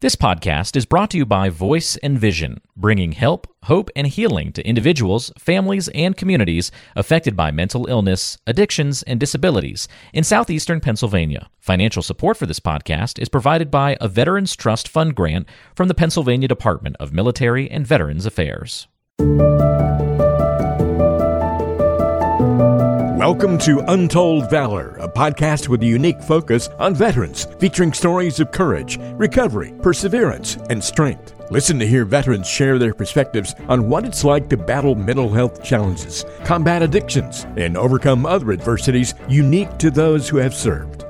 This 0.00 0.14
podcast 0.14 0.76
is 0.76 0.84
brought 0.84 1.08
to 1.12 1.16
you 1.16 1.24
by 1.24 1.48
Voice 1.48 1.96
and 1.96 2.18
Vision, 2.18 2.60
bringing 2.76 3.12
help, 3.12 3.46
hope, 3.62 3.88
and 3.96 4.06
healing 4.06 4.52
to 4.52 4.68
individuals, 4.68 5.32
families, 5.38 5.88
and 5.94 6.14
communities 6.14 6.70
affected 6.94 7.34
by 7.34 7.50
mental 7.50 7.86
illness, 7.86 8.36
addictions, 8.46 9.02
and 9.04 9.18
disabilities 9.18 9.88
in 10.12 10.22
southeastern 10.22 10.80
Pennsylvania. 10.80 11.48
Financial 11.60 12.02
support 12.02 12.36
for 12.36 12.44
this 12.44 12.60
podcast 12.60 13.18
is 13.18 13.30
provided 13.30 13.70
by 13.70 13.96
a 13.98 14.06
Veterans 14.06 14.54
Trust 14.54 14.86
Fund 14.86 15.14
grant 15.14 15.48
from 15.74 15.88
the 15.88 15.94
Pennsylvania 15.94 16.46
Department 16.46 16.96
of 17.00 17.14
Military 17.14 17.70
and 17.70 17.86
Veterans 17.86 18.26
Affairs. 18.26 18.88
Welcome 23.26 23.58
to 23.58 23.80
Untold 23.88 24.48
Valor, 24.50 24.96
a 25.00 25.08
podcast 25.08 25.66
with 25.66 25.82
a 25.82 25.86
unique 25.86 26.22
focus 26.22 26.68
on 26.78 26.94
veterans, 26.94 27.48
featuring 27.58 27.92
stories 27.92 28.38
of 28.38 28.52
courage, 28.52 29.00
recovery, 29.14 29.74
perseverance, 29.82 30.58
and 30.70 30.82
strength. 30.82 31.34
Listen 31.50 31.76
to 31.80 31.86
hear 31.88 32.04
veterans 32.04 32.46
share 32.46 32.78
their 32.78 32.94
perspectives 32.94 33.56
on 33.68 33.88
what 33.88 34.04
it's 34.04 34.22
like 34.22 34.48
to 34.50 34.56
battle 34.56 34.94
mental 34.94 35.28
health 35.28 35.60
challenges, 35.60 36.24
combat 36.44 36.82
addictions, 36.82 37.48
and 37.56 37.76
overcome 37.76 38.26
other 38.26 38.52
adversities 38.52 39.14
unique 39.28 39.76
to 39.78 39.90
those 39.90 40.28
who 40.28 40.36
have 40.36 40.54
served. 40.54 41.05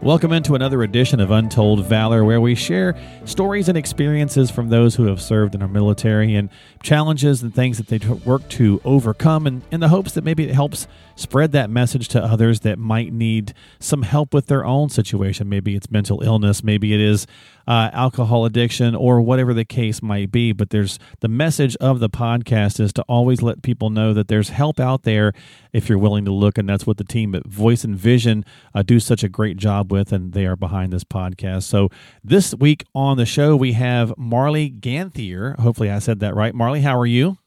Welcome 0.00 0.32
into 0.32 0.54
another 0.54 0.84
edition 0.84 1.18
of 1.18 1.32
Untold 1.32 1.84
Valor, 1.84 2.24
where 2.24 2.40
we 2.40 2.54
share 2.54 2.94
stories 3.24 3.68
and 3.68 3.76
experiences 3.76 4.48
from 4.48 4.68
those 4.68 4.94
who 4.94 5.06
have 5.06 5.20
served 5.20 5.56
in 5.56 5.60
our 5.60 5.66
military 5.66 6.36
and 6.36 6.50
challenges 6.84 7.42
and 7.42 7.52
things 7.52 7.78
that 7.78 7.88
they 7.88 7.98
work 8.24 8.48
to 8.50 8.80
overcome, 8.84 9.44
and 9.48 9.62
in 9.72 9.80
the 9.80 9.88
hopes 9.88 10.12
that 10.12 10.22
maybe 10.22 10.44
it 10.44 10.54
helps 10.54 10.86
spread 11.16 11.50
that 11.50 11.68
message 11.68 12.06
to 12.08 12.22
others 12.22 12.60
that 12.60 12.78
might 12.78 13.12
need 13.12 13.52
some 13.80 14.02
help 14.02 14.32
with 14.32 14.46
their 14.46 14.64
own 14.64 14.88
situation. 14.88 15.48
Maybe 15.48 15.74
it's 15.74 15.90
mental 15.90 16.22
illness, 16.22 16.62
maybe 16.62 16.94
it 16.94 17.00
is 17.00 17.26
uh, 17.66 17.90
alcohol 17.92 18.44
addiction, 18.44 18.94
or 18.94 19.20
whatever 19.20 19.52
the 19.52 19.64
case 19.64 20.00
might 20.00 20.30
be. 20.30 20.52
But 20.52 20.70
there's 20.70 21.00
the 21.20 21.28
message 21.28 21.74
of 21.76 21.98
the 21.98 22.08
podcast 22.08 22.78
is 22.78 22.92
to 22.94 23.02
always 23.02 23.42
let 23.42 23.62
people 23.62 23.90
know 23.90 24.14
that 24.14 24.28
there's 24.28 24.50
help 24.50 24.78
out 24.78 25.02
there 25.02 25.32
if 25.72 25.88
you're 25.88 25.98
willing 25.98 26.24
to 26.24 26.32
look, 26.32 26.56
and 26.56 26.68
that's 26.68 26.86
what 26.86 26.98
the 26.98 27.04
team 27.04 27.34
at 27.34 27.44
Voice 27.46 27.82
and 27.82 27.96
Vision 27.96 28.44
uh, 28.74 28.82
do 28.82 29.00
such 29.00 29.24
a 29.24 29.28
great 29.28 29.56
job 29.56 29.87
with, 29.90 30.12
and 30.12 30.32
they 30.32 30.46
are 30.46 30.56
behind 30.56 30.92
this 30.92 31.04
podcast. 31.04 31.64
So 31.64 31.88
this 32.22 32.54
week 32.54 32.84
on 32.94 33.16
the 33.16 33.26
show 33.26 33.56
we 33.56 33.72
have 33.72 34.12
Marley 34.16 34.70
Ganthier. 34.70 35.58
Hopefully, 35.58 35.90
I 35.90 35.98
said 35.98 36.20
that 36.20 36.34
right. 36.34 36.54
Marley, 36.54 36.80
how 36.80 36.98
are 36.98 37.06
you? 37.06 37.38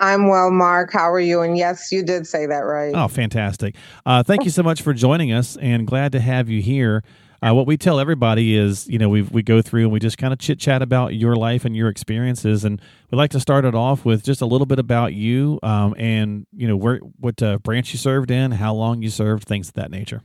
I'm 0.00 0.28
well, 0.28 0.50
Mark. 0.50 0.92
How 0.92 1.10
are 1.10 1.20
you? 1.20 1.42
And 1.42 1.58
yes, 1.58 1.92
you 1.92 2.02
did 2.02 2.26
say 2.26 2.46
that 2.46 2.60
right. 2.60 2.92
Oh, 2.94 3.06
fantastic. 3.06 3.76
Uh, 4.06 4.22
thank 4.22 4.44
you 4.44 4.50
so 4.50 4.62
much 4.62 4.80
for 4.80 4.94
joining 4.94 5.30
us 5.30 5.58
and 5.58 5.86
glad 5.86 6.12
to 6.12 6.20
have 6.20 6.48
you 6.48 6.62
here. 6.62 7.04
Uh, 7.42 7.54
what 7.54 7.66
we 7.66 7.76
tell 7.76 7.98
everybody 7.98 8.54
is, 8.54 8.86
you 8.88 8.98
know, 8.98 9.08
we 9.08 9.22
we 9.22 9.42
go 9.42 9.62
through 9.62 9.82
and 9.82 9.92
we 9.92 9.98
just 9.98 10.18
kind 10.18 10.32
of 10.32 10.38
chit 10.38 10.58
chat 10.58 10.82
about 10.82 11.14
your 11.14 11.36
life 11.36 11.64
and 11.64 11.74
your 11.74 11.88
experiences, 11.88 12.64
and 12.64 12.82
we'd 13.10 13.16
like 13.16 13.30
to 13.30 13.40
start 13.40 13.64
it 13.64 13.74
off 13.74 14.04
with 14.04 14.22
just 14.22 14.42
a 14.42 14.46
little 14.46 14.66
bit 14.66 14.78
about 14.78 15.14
you, 15.14 15.58
um, 15.62 15.94
and 15.96 16.46
you 16.54 16.68
know, 16.68 16.76
where 16.76 16.98
what 17.18 17.42
uh, 17.42 17.58
branch 17.58 17.92
you 17.92 17.98
served 17.98 18.30
in, 18.30 18.52
how 18.52 18.74
long 18.74 19.02
you 19.02 19.08
served, 19.08 19.44
things 19.44 19.68
of 19.68 19.74
that 19.74 19.90
nature. 19.90 20.22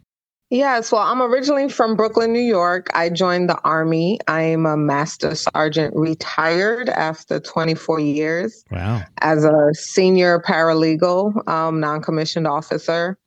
Yes, 0.55 0.89
well, 0.89 1.01
I'm 1.01 1.21
originally 1.21 1.67
from 1.67 1.97
Brooklyn, 1.97 2.31
New 2.31 2.39
York. 2.39 2.87
I 2.93 3.09
joined 3.09 3.49
the 3.49 3.59
Army. 3.65 4.19
I'm 4.29 4.65
a 4.65 4.77
Master 4.77 5.35
Sergeant 5.35 5.93
retired 5.93 6.87
after 6.87 7.41
24 7.41 7.99
years. 7.99 8.63
Wow. 8.71 9.03
As 9.17 9.43
a 9.43 9.73
senior 9.73 10.39
paralegal, 10.39 11.45
um, 11.49 11.81
non 11.81 12.01
commissioned 12.01 12.47
officer. 12.47 13.17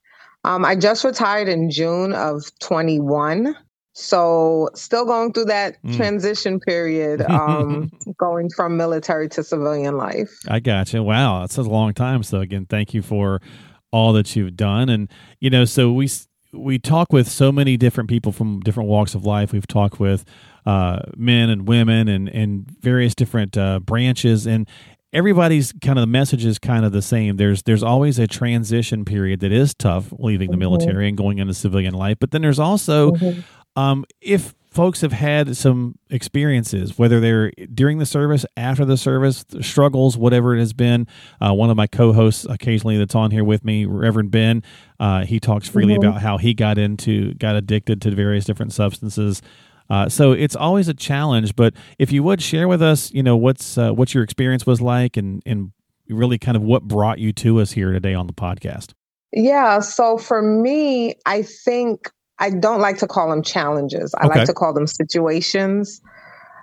Um, 0.45 0.65
I 0.65 0.75
just 0.75 1.05
retired 1.05 1.49
in 1.49 1.71
June 1.71 2.15
of 2.15 2.45
21. 2.61 3.55
So, 3.93 4.71
still 4.75 5.05
going 5.05 5.35
through 5.35 5.47
that 5.47 5.83
mm. 5.83 5.97
transition 5.97 6.61
period, 6.61 7.21
um, 7.31 7.91
going 8.17 8.49
from 8.49 8.79
military 8.79 9.29
to 9.31 9.45
civilian 9.45 9.99
life. 9.99 10.31
I 10.49 10.61
got 10.61 10.95
you. 10.95 11.03
Wow, 11.03 11.41
that's 11.41 11.59
a 11.59 11.63
long 11.63 11.93
time. 11.93 12.23
So, 12.23 12.41
again, 12.41 12.65
thank 12.65 12.95
you 12.95 13.03
for 13.03 13.43
all 13.91 14.15
that 14.15 14.35
you've 14.35 14.57
done. 14.57 14.89
And, 14.89 15.11
you 15.41 15.51
know, 15.51 15.65
so 15.65 15.93
we 15.93 16.09
we 16.53 16.79
talk 16.79 17.13
with 17.13 17.29
so 17.29 17.53
many 17.53 17.77
different 17.77 18.09
people 18.09 18.33
from 18.33 18.61
different 18.61 18.89
walks 18.89 19.15
of 19.15 19.25
life. 19.25 19.53
We've 19.53 19.67
talked 19.67 20.01
with 20.01 20.25
uh, 20.67 21.01
men 21.17 21.51
and 21.51 21.69
women 21.69 22.09
and 22.09 22.29
and 22.29 22.71
various 22.81 23.15
different 23.15 23.57
uh, 23.57 23.81
branches, 23.81 24.47
and 24.47 24.69
everybody's 25.13 25.73
kind 25.83 25.99
of 25.99 26.03
the 26.03 26.07
message 26.07 26.45
is 26.45 26.59
kind 26.59 26.85
of 26.85 26.93
the 26.93 27.03
same. 27.03 27.37
There's 27.37 27.63
there's 27.63 27.83
always 27.83 28.19
a 28.19 28.27
transition 28.27 29.05
period 29.05 29.41
that 29.41 29.53
is 29.53 29.75
tough, 29.75 30.13
leaving 30.19 30.51
the 30.51 30.55
mm-hmm. 30.55 30.61
military 30.61 31.09
and 31.09 31.17
going 31.17 31.39
into 31.39 31.55
civilian 31.55 31.95
life. 31.95 32.19
But 32.21 32.31
then 32.31 32.43
there's 32.43 32.59
also 32.59 33.13
mm-hmm. 33.13 33.41
um, 33.81 34.05
if 34.21 34.55
folks 34.71 35.01
have 35.01 35.13
had 35.13 35.57
some 35.57 35.99
experiences, 36.11 36.99
whether 36.99 37.21
they're 37.21 37.51
during 37.75 37.99
the 37.99 38.07
service, 38.07 38.45
after 38.57 38.85
the 38.85 38.97
service, 38.97 39.45
struggles, 39.61 40.17
whatever 40.17 40.55
it 40.55 40.61
has 40.61 40.73
been. 40.73 41.07
Uh, 41.41 41.53
one 41.53 41.71
of 41.71 41.77
my 41.77 41.87
co-hosts, 41.87 42.45
occasionally 42.49 42.99
that's 42.99 43.15
on 43.15 43.31
here 43.31 43.45
with 43.45 43.65
me, 43.65 43.87
Reverend 43.87 44.31
Ben, 44.31 44.63
uh, 45.01 45.25
he 45.25 45.41
talks 45.41 45.69
freely 45.69 45.95
mm-hmm. 45.95 46.09
about 46.09 46.21
how 46.21 46.39
he 46.39 46.55
got 46.55 46.79
into, 46.79 47.35
got 47.35 47.57
addicted 47.57 48.03
to 48.03 48.11
various 48.11 48.45
different 48.45 48.73
substances. 48.73 49.43
Uh, 49.91 50.09
so 50.09 50.33
it's 50.33 50.57
always 50.57 50.89
a 50.89 50.95
challenge. 50.95 51.57
But 51.57 51.75
if 51.99 52.13
you 52.13 52.23
would 52.23 52.43
share 52.43 52.69
with 52.69 52.83
us, 52.83 53.11
you 53.13 53.23
know, 53.23 53.37
what's 53.37 53.79
uh, 53.79 53.93
what 53.93 54.15
your 54.15 54.23
experience 54.23 54.67
was 54.67 54.81
like, 54.81 55.17
and 55.17 55.43
and 55.47 55.73
really 56.09 56.39
kind 56.39 56.57
of 56.57 56.63
what 56.63 56.83
brought 56.83 57.19
you 57.19 57.33
to 57.35 57.61
us 57.61 57.73
here 57.73 57.93
today 57.93 58.15
on 58.15 58.27
the 58.27 58.33
podcast. 58.33 58.93
Yeah. 59.33 59.81
So 59.81 60.19
for 60.19 60.43
me, 60.43 61.15
I 61.27 61.43
think 61.43 62.11
I 62.39 62.51
don't 62.51 62.81
like 62.81 62.99
to 62.99 63.07
call 63.07 63.31
them 63.31 63.43
challenges. 63.43 64.15
I 64.15 64.27
okay. 64.27 64.39
like 64.39 64.47
to 64.47 64.55
call 64.55 64.73
them 64.73 64.87
situations 64.87 66.01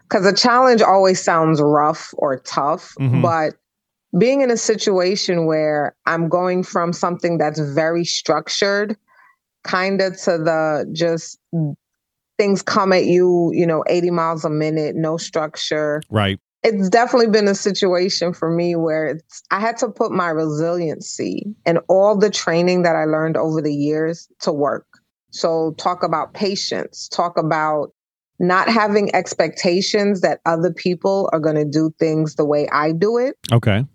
because 0.07 0.25
a 0.25 0.33
challenge 0.33 0.81
always 0.81 1.21
sounds 1.21 1.61
rough 1.61 2.13
or 2.17 2.39
tough, 2.39 2.93
mm-hmm. 2.99 3.21
but 3.21 3.55
being 4.17 4.41
in 4.41 4.51
a 4.51 4.57
situation 4.57 5.45
where 5.45 5.95
I'm 6.05 6.29
going 6.29 6.63
from 6.63 6.93
something 6.93 7.37
that's 7.37 7.59
very 7.59 8.05
structured 8.05 8.95
kind 9.63 9.99
of 9.99 10.17
to 10.21 10.37
the 10.37 10.89
just 10.93 11.39
things 12.37 12.61
come 12.61 12.93
at 12.93 13.05
you, 13.05 13.51
you 13.53 13.65
know, 13.65 13.83
80 13.87 14.11
miles 14.11 14.45
a 14.45 14.49
minute, 14.49 14.95
no 14.95 15.17
structure. 15.17 16.01
Right. 16.09 16.39
It's 16.63 16.89
definitely 16.89 17.27
been 17.27 17.47
a 17.47 17.55
situation 17.55 18.33
for 18.33 18.49
me 18.49 18.75
where 18.75 19.05
it's 19.05 19.43
I 19.51 19.59
had 19.59 19.77
to 19.77 19.89
put 19.89 20.11
my 20.11 20.29
resiliency 20.29 21.45
and 21.65 21.79
all 21.89 22.17
the 22.17 22.29
training 22.29 22.83
that 22.83 22.95
I 22.95 23.05
learned 23.05 23.37
over 23.37 23.61
the 23.61 23.73
years 23.73 24.27
to 24.41 24.51
work. 24.51 24.85
So, 25.35 25.75
talk 25.77 26.01
about 26.01 26.33
patience, 26.33 27.09
talk 27.09 27.37
about 27.37 27.91
not 28.39 28.69
having 28.69 29.13
expectations 29.13 30.21
that 30.21 30.39
other 30.45 30.71
people 30.71 31.29
are 31.33 31.39
going 31.39 31.57
to 31.57 31.65
do 31.65 31.93
things 31.99 32.35
the 32.35 32.45
way 32.45 32.69
I 32.69 32.93
do 32.93 33.17
it. 33.17 33.37
Okay. 33.51 33.85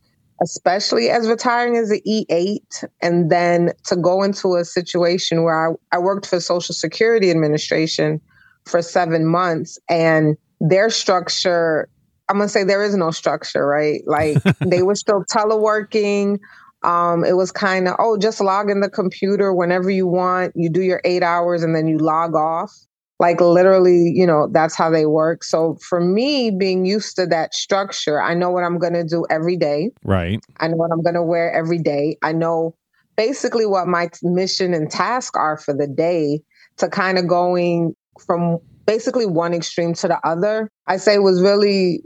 Especially 0.43 1.09
as 1.09 1.29
retiring 1.29 1.77
as 1.77 1.91
an 1.91 2.01
E8, 2.07 2.85
and 3.01 3.31
then 3.31 3.73
to 3.87 3.97
go 3.97 4.23
into 4.23 4.57
a 4.57 4.67
situation 4.67 5.43
where 5.43 5.71
I, 5.71 5.97
I 5.97 5.99
worked 5.99 6.27
for 6.27 6.41
Social 6.41 6.75
Security 6.75 7.31
Administration 7.31 8.21
for 8.67 8.83
seven 8.83 9.25
months, 9.25 9.79
and 9.89 10.37
their 10.61 10.91
structure, 10.91 11.89
I'm 12.29 12.37
going 12.37 12.49
to 12.49 12.53
say 12.53 12.65
there 12.65 12.85
is 12.85 12.95
no 12.95 13.11
structure, 13.13 13.67
right? 13.67 14.03
Like 14.07 14.43
they 14.61 14.83
were 14.83 14.95
still 14.95 15.25
teleworking. 15.25 16.39
Um, 16.83 17.25
it 17.25 17.37
was 17.37 17.53
kind 17.53 17.89
of, 17.89 17.97
oh, 17.99 18.17
just 18.17 18.41
log 18.41 18.71
in 18.71 18.81
the 18.81 18.91
computer 18.91 19.53
whenever 19.53 19.91
you 19.91 20.07
want. 20.07 20.53
You 20.55 20.71
do 20.71 20.83
your 20.83 21.01
eight 21.05 21.23
hours 21.23 21.63
and 21.63 21.75
then 21.75 21.87
you 21.87 21.99
log 21.99 22.35
off. 22.35 22.73
Like 23.19 23.39
literally, 23.41 24.13
you 24.15 24.27
know, 24.27 24.49
that's 24.51 24.75
how 24.75 24.89
they 24.89 25.05
work. 25.05 25.45
So 25.45 25.77
for 25.87 26.01
me, 26.01 26.51
being 26.51 26.87
used 26.87 27.17
to 27.17 27.27
that 27.27 27.53
structure, 27.53 28.23
I 28.23 28.33
know 28.33 28.51
what 28.51 28.65
I'm 28.65 28.79
going 28.79 28.95
to 28.95 29.05
do 29.05 29.27
every 29.29 29.59
day. 29.59 29.91
Right. 30.05 30.41
I 30.59 30.69
know 30.69 30.77
what 30.77 30.91
I'm 30.91 31.03
going 31.03 31.17
to 31.17 31.23
wear 31.23 31.53
every 31.53 31.79
day. 31.79 32.17
I 32.23 32.33
know 32.33 32.75
basically 33.17 33.67
what 33.67 33.87
my 33.87 34.09
mission 34.23 34.73
and 34.73 34.91
task 34.91 35.37
are 35.37 35.59
for 35.59 35.75
the 35.75 35.87
day 35.87 36.41
to 36.79 36.89
kind 36.89 37.19
of 37.19 37.29
going 37.29 37.95
from 38.27 38.59
basically 38.87 39.27
one 39.27 39.53
extreme 39.53 39.93
to 39.95 40.09
the 40.09 40.19
other. 40.27 40.71
I 40.87 40.97
say 40.97 41.17
it 41.17 41.23
was 41.23 41.43
really, 41.43 42.03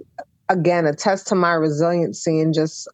again, 0.49 0.85
a 0.85 0.93
test 0.93 1.29
to 1.29 1.37
my 1.37 1.53
resiliency 1.53 2.41
and 2.41 2.53
just 2.53 2.89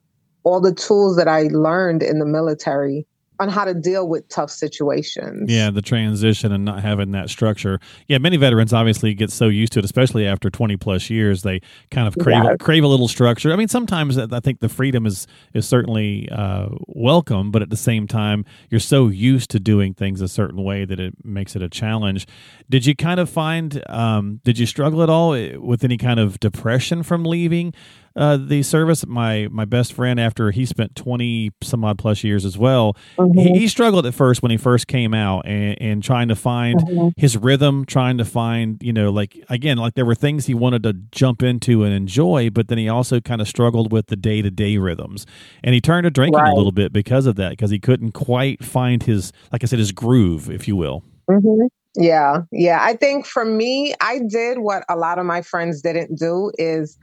all 0.44 0.60
the 0.60 0.74
tools 0.74 1.16
that 1.16 1.28
I 1.28 1.42
learned 1.52 2.02
in 2.02 2.18
the 2.18 2.26
military 2.26 3.06
on 3.40 3.48
how 3.48 3.64
to 3.64 3.72
deal 3.72 4.06
with 4.06 4.28
tough 4.28 4.50
situations. 4.50 5.50
Yeah, 5.50 5.70
the 5.70 5.80
transition 5.80 6.52
and 6.52 6.62
not 6.62 6.82
having 6.82 7.12
that 7.12 7.30
structure. 7.30 7.80
Yeah, 8.06 8.18
many 8.18 8.36
veterans 8.36 8.74
obviously 8.74 9.14
get 9.14 9.32
so 9.32 9.48
used 9.48 9.72
to 9.72 9.78
it, 9.78 9.84
especially 9.84 10.26
after 10.26 10.50
20 10.50 10.76
plus 10.76 11.08
years, 11.08 11.42
they 11.42 11.62
kind 11.90 12.06
of 12.06 12.16
crave 12.18 12.44
crave 12.60 12.84
a 12.84 12.86
little 12.86 13.08
structure. 13.08 13.50
I 13.50 13.56
mean, 13.56 13.68
sometimes 13.68 14.18
I 14.18 14.40
think 14.40 14.60
the 14.60 14.68
freedom 14.68 15.06
is 15.06 15.26
is 15.54 15.66
certainly 15.66 16.28
uh, 16.30 16.68
welcome, 16.86 17.50
but 17.50 17.62
at 17.62 17.70
the 17.70 17.78
same 17.78 18.06
time, 18.06 18.44
you're 18.68 18.78
so 18.78 19.08
used 19.08 19.50
to 19.50 19.58
doing 19.58 19.94
things 19.94 20.20
a 20.20 20.28
certain 20.28 20.62
way 20.62 20.84
that 20.84 21.00
it 21.00 21.14
makes 21.24 21.56
it 21.56 21.62
a 21.62 21.68
challenge. 21.70 22.26
Did 22.68 22.84
you 22.84 22.94
kind 22.94 23.18
of 23.18 23.30
find 23.30 23.82
um, 23.88 24.42
did 24.44 24.58
you 24.58 24.66
struggle 24.66 25.02
at 25.02 25.08
all 25.08 25.30
with 25.30 25.82
any 25.82 25.96
kind 25.96 26.20
of 26.20 26.38
depression 26.40 27.02
from 27.02 27.24
leaving 27.24 27.72
uh, 28.20 28.36
the 28.36 28.62
service. 28.62 29.04
My 29.06 29.48
my 29.50 29.64
best 29.64 29.92
friend, 29.94 30.20
after 30.20 30.50
he 30.52 30.64
spent 30.66 30.94
twenty 30.94 31.50
some 31.62 31.84
odd 31.84 31.98
plus 31.98 32.22
years 32.22 32.44
as 32.44 32.56
well, 32.58 32.94
Mhm. 33.18 33.54
he, 33.54 33.58
he 33.60 33.68
struggled 33.68 34.06
at 34.06 34.14
first 34.14 34.42
when 34.42 34.50
he 34.50 34.56
first 34.56 34.86
came 34.86 35.12
out 35.14 35.46
and, 35.46 35.76
and 35.80 36.02
trying 36.02 36.28
to 36.28 36.36
find 36.36 36.78
Mhm. 36.80 37.12
his 37.16 37.36
rhythm, 37.36 37.84
trying 37.86 38.18
to 38.18 38.24
find 38.24 38.80
you 38.82 38.92
know 38.92 39.10
like 39.10 39.36
again 39.48 39.78
like 39.78 39.94
there 39.94 40.04
were 40.04 40.14
things 40.14 40.46
he 40.46 40.54
wanted 40.54 40.82
to 40.84 40.92
jump 41.10 41.42
into 41.42 41.82
and 41.82 41.92
enjoy, 41.94 42.50
but 42.50 42.68
then 42.68 42.78
he 42.78 42.88
also 42.88 43.20
kind 43.20 43.40
of 43.40 43.48
struggled 43.48 43.90
with 43.90 44.06
the 44.08 44.16
day 44.16 44.42
to 44.42 44.50
day 44.50 44.76
rhythms, 44.76 45.26
and 45.64 45.74
he 45.74 45.80
turned 45.80 46.04
to 46.04 46.10
drinking 46.10 46.38
Right. 46.40 46.52
a 46.52 46.56
little 46.56 46.72
bit 46.72 46.92
because 46.92 47.26
of 47.26 47.36
that 47.36 47.50
because 47.50 47.70
he 47.70 47.78
couldn't 47.80 48.12
quite 48.12 48.62
find 48.62 49.02
his 49.02 49.32
like 49.50 49.64
I 49.64 49.66
said 49.66 49.78
his 49.80 49.92
groove, 49.92 50.50
if 50.50 50.68
you 50.68 50.76
will. 50.76 51.02
Mhm. 51.30 51.68
Yeah, 51.96 52.42
yeah. 52.52 52.78
I 52.82 52.94
think 52.94 53.26
for 53.26 53.44
me, 53.44 53.94
I 54.00 54.20
did 54.28 54.58
what 54.58 54.84
a 54.88 54.94
lot 54.96 55.18
of 55.18 55.26
my 55.26 55.42
friends 55.42 55.82
didn't 55.82 56.18
do 56.18 56.52
is 56.56 56.96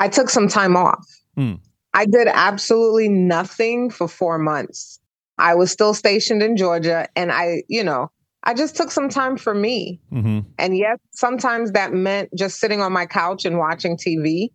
I 0.00 0.08
took 0.08 0.30
some 0.30 0.48
time 0.48 0.76
off. 0.76 1.06
Hmm. 1.36 1.54
I 1.92 2.06
did 2.06 2.26
absolutely 2.26 3.08
nothing 3.08 3.90
for 3.90 4.08
4 4.08 4.38
months. 4.38 4.98
I 5.38 5.54
was 5.54 5.70
still 5.70 5.92
stationed 5.92 6.42
in 6.42 6.56
Georgia 6.56 7.06
and 7.14 7.30
I, 7.30 7.62
you 7.68 7.84
know, 7.84 8.10
I 8.42 8.54
just 8.54 8.76
took 8.76 8.90
some 8.90 9.10
time 9.10 9.36
for 9.36 9.54
me. 9.54 10.00
hmm 10.10 10.40
And 10.58 10.76
yes, 10.76 10.98
sometimes 11.12 11.72
that 11.72 11.92
meant 11.92 12.30
just 12.34 12.58
sitting 12.58 12.80
on 12.80 12.92
my 12.92 13.04
couch 13.04 13.44
and 13.44 13.58
watching 13.58 13.98
TV. 13.98 14.48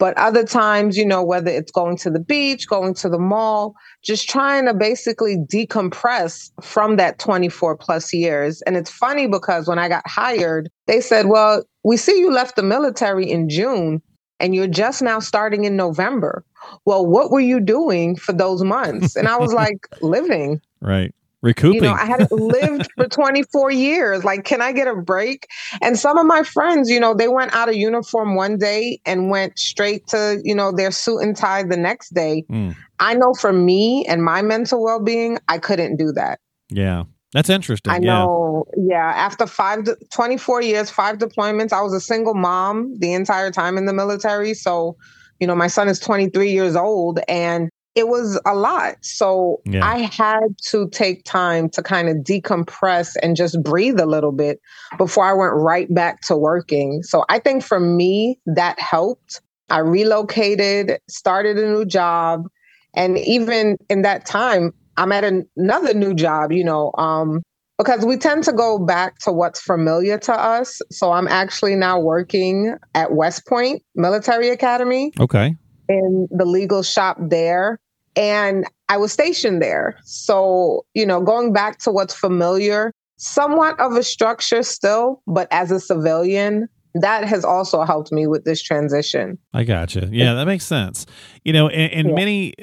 But 0.00 0.16
other 0.16 0.44
times, 0.44 0.96
you 0.96 1.04
know, 1.04 1.22
whether 1.22 1.50
it's 1.50 1.70
going 1.70 1.98
to 1.98 2.10
the 2.10 2.18
beach, 2.18 2.66
going 2.66 2.94
to 2.94 3.08
the 3.08 3.18
mall, 3.18 3.74
just 4.02 4.28
trying 4.28 4.64
to 4.64 4.74
basically 4.74 5.36
decompress 5.36 6.50
from 6.62 6.96
that 6.96 7.18
24 7.18 7.76
plus 7.76 8.12
years. 8.12 8.62
And 8.62 8.76
it's 8.78 8.90
funny 8.90 9.26
because 9.28 9.68
when 9.68 9.78
I 9.78 9.88
got 9.88 10.02
hired, 10.08 10.70
they 10.86 11.00
said, 11.00 11.26
Well, 11.26 11.62
we 11.84 11.96
see 11.96 12.18
you 12.18 12.32
left 12.32 12.56
the 12.56 12.62
military 12.62 13.30
in 13.30 13.48
June 13.48 14.02
and 14.40 14.54
you're 14.54 14.66
just 14.66 15.02
now 15.02 15.20
starting 15.20 15.64
in 15.64 15.76
November. 15.76 16.44
Well, 16.84 17.06
what 17.06 17.30
were 17.30 17.40
you 17.40 17.60
doing 17.60 18.16
for 18.16 18.32
those 18.32 18.62
months? 18.64 19.16
And 19.16 19.28
I 19.28 19.36
was 19.36 19.52
like, 19.64 19.86
living. 20.00 20.60
Right, 20.80 21.14
recouping. 21.42 21.74
You 21.76 21.80
know, 21.82 21.92
I 21.92 22.06
hadn't 22.06 22.32
lived 22.32 22.88
for 22.96 23.06
24 23.08 23.70
years. 23.70 24.24
Like, 24.24 24.44
can 24.44 24.60
I 24.62 24.72
get 24.72 24.88
a 24.88 24.94
break? 24.96 25.46
And 25.82 25.98
some 25.98 26.18
of 26.18 26.26
my 26.26 26.42
friends, 26.42 26.90
you 26.90 26.98
know, 27.00 27.14
they 27.14 27.28
went 27.28 27.54
out 27.54 27.68
of 27.68 27.74
uniform 27.74 28.34
one 28.34 28.58
day 28.58 29.00
and 29.04 29.30
went 29.30 29.58
straight 29.58 30.06
to, 30.08 30.40
you 30.42 30.54
know, 30.54 30.72
their 30.72 30.90
suit 30.90 31.18
and 31.18 31.36
tie 31.36 31.62
the 31.62 31.76
next 31.76 32.14
day. 32.14 32.44
Mm. 32.50 32.74
I 32.98 33.14
know 33.14 33.34
for 33.34 33.52
me 33.52 34.04
and 34.06 34.24
my 34.24 34.42
mental 34.42 34.82
well 34.82 35.00
being, 35.00 35.38
I 35.48 35.58
couldn't 35.58 35.96
do 35.96 36.12
that. 36.12 36.40
yeah, 36.68 37.04
that's 37.32 37.50
interesting. 37.50 37.92
I 37.92 37.96
yeah. 37.96 38.00
know. 38.00 38.64
Yeah. 38.76 39.06
After 39.06 39.46
five, 39.46 39.84
de- 39.84 39.96
24 40.12 40.62
years, 40.62 40.90
five 40.90 41.18
deployments, 41.18 41.72
I 41.72 41.80
was 41.80 41.92
a 41.92 42.00
single 42.00 42.34
mom 42.34 42.96
the 42.98 43.12
entire 43.12 43.50
time 43.50 43.78
in 43.78 43.86
the 43.86 43.92
military. 43.92 44.54
So, 44.54 44.96
you 45.38 45.46
know, 45.46 45.54
my 45.54 45.68
son 45.68 45.88
is 45.88 46.00
23 46.00 46.50
years 46.50 46.74
old 46.74 47.20
and 47.28 47.70
it 47.94 48.08
was 48.08 48.40
a 48.46 48.54
lot. 48.54 48.96
So 49.02 49.60
Yeah. 49.64 49.86
I 49.86 49.98
had 49.98 50.56
to 50.68 50.88
take 50.90 51.24
time 51.24 51.68
to 51.70 51.82
kind 51.82 52.08
of 52.08 52.16
decompress 52.18 53.16
and 53.22 53.36
just 53.36 53.60
breathe 53.62 54.00
a 54.00 54.06
little 54.06 54.32
bit 54.32 54.60
before 54.96 55.24
I 55.24 55.32
went 55.32 55.52
right 55.54 55.92
back 55.92 56.20
to 56.22 56.36
working. 56.36 57.02
So 57.02 57.24
I 57.28 57.38
think 57.38 57.64
for 57.64 57.80
me, 57.80 58.38
that 58.46 58.78
helped. 58.78 59.40
I 59.68 59.78
relocated, 59.78 60.98
started 61.08 61.58
a 61.58 61.70
new 61.70 61.84
job. 61.84 62.48
And 62.94 63.18
even 63.18 63.76
in 63.88 64.02
that 64.02 64.26
time, 64.26 64.72
I'm 64.96 65.12
at 65.12 65.24
an- 65.24 65.48
another 65.56 65.94
new 65.94 66.14
job, 66.14 66.52
you 66.52 66.64
know, 66.64 66.92
um, 66.98 67.42
because 67.78 68.04
we 68.04 68.16
tend 68.16 68.44
to 68.44 68.52
go 68.52 68.78
back 68.78 69.18
to 69.20 69.32
what's 69.32 69.60
familiar 69.60 70.18
to 70.18 70.32
us. 70.34 70.80
So 70.90 71.12
I'm 71.12 71.26
actually 71.28 71.76
now 71.76 71.98
working 71.98 72.74
at 72.94 73.12
West 73.12 73.46
Point 73.46 73.82
Military 73.94 74.50
Academy 74.50 75.12
Okay. 75.18 75.56
in 75.88 76.28
the 76.30 76.44
legal 76.44 76.82
shop 76.82 77.16
there. 77.20 77.78
And 78.16 78.66
I 78.88 78.98
was 78.98 79.12
stationed 79.12 79.62
there. 79.62 79.96
So, 80.04 80.84
you 80.94 81.06
know, 81.06 81.22
going 81.22 81.52
back 81.52 81.78
to 81.80 81.90
what's 81.90 82.12
familiar, 82.12 82.92
somewhat 83.16 83.78
of 83.80 83.92
a 83.96 84.02
structure 84.02 84.62
still, 84.62 85.22
but 85.26 85.48
as 85.50 85.70
a 85.70 85.80
civilian, 85.80 86.68
that 86.94 87.24
has 87.24 87.44
also 87.44 87.82
helped 87.84 88.10
me 88.12 88.26
with 88.26 88.44
this 88.44 88.60
transition. 88.60 89.38
I 89.54 89.64
gotcha. 89.64 90.08
Yeah, 90.10 90.34
that 90.34 90.46
makes 90.46 90.66
sense. 90.66 91.06
You 91.44 91.52
know, 91.52 91.68
and, 91.68 91.92
and 91.92 92.08
Yeah. 92.08 92.14
many 92.14 92.54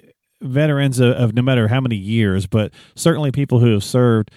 veterans 0.42 1.00
of, 1.00 1.12
of 1.16 1.34
no 1.34 1.42
matter 1.42 1.68
how 1.68 1.82
many 1.82 1.96
years, 1.96 2.48
but 2.48 2.72
certainly 2.96 3.32
people 3.32 3.60
who 3.60 3.72
have 3.74 3.84
served, 3.84 4.32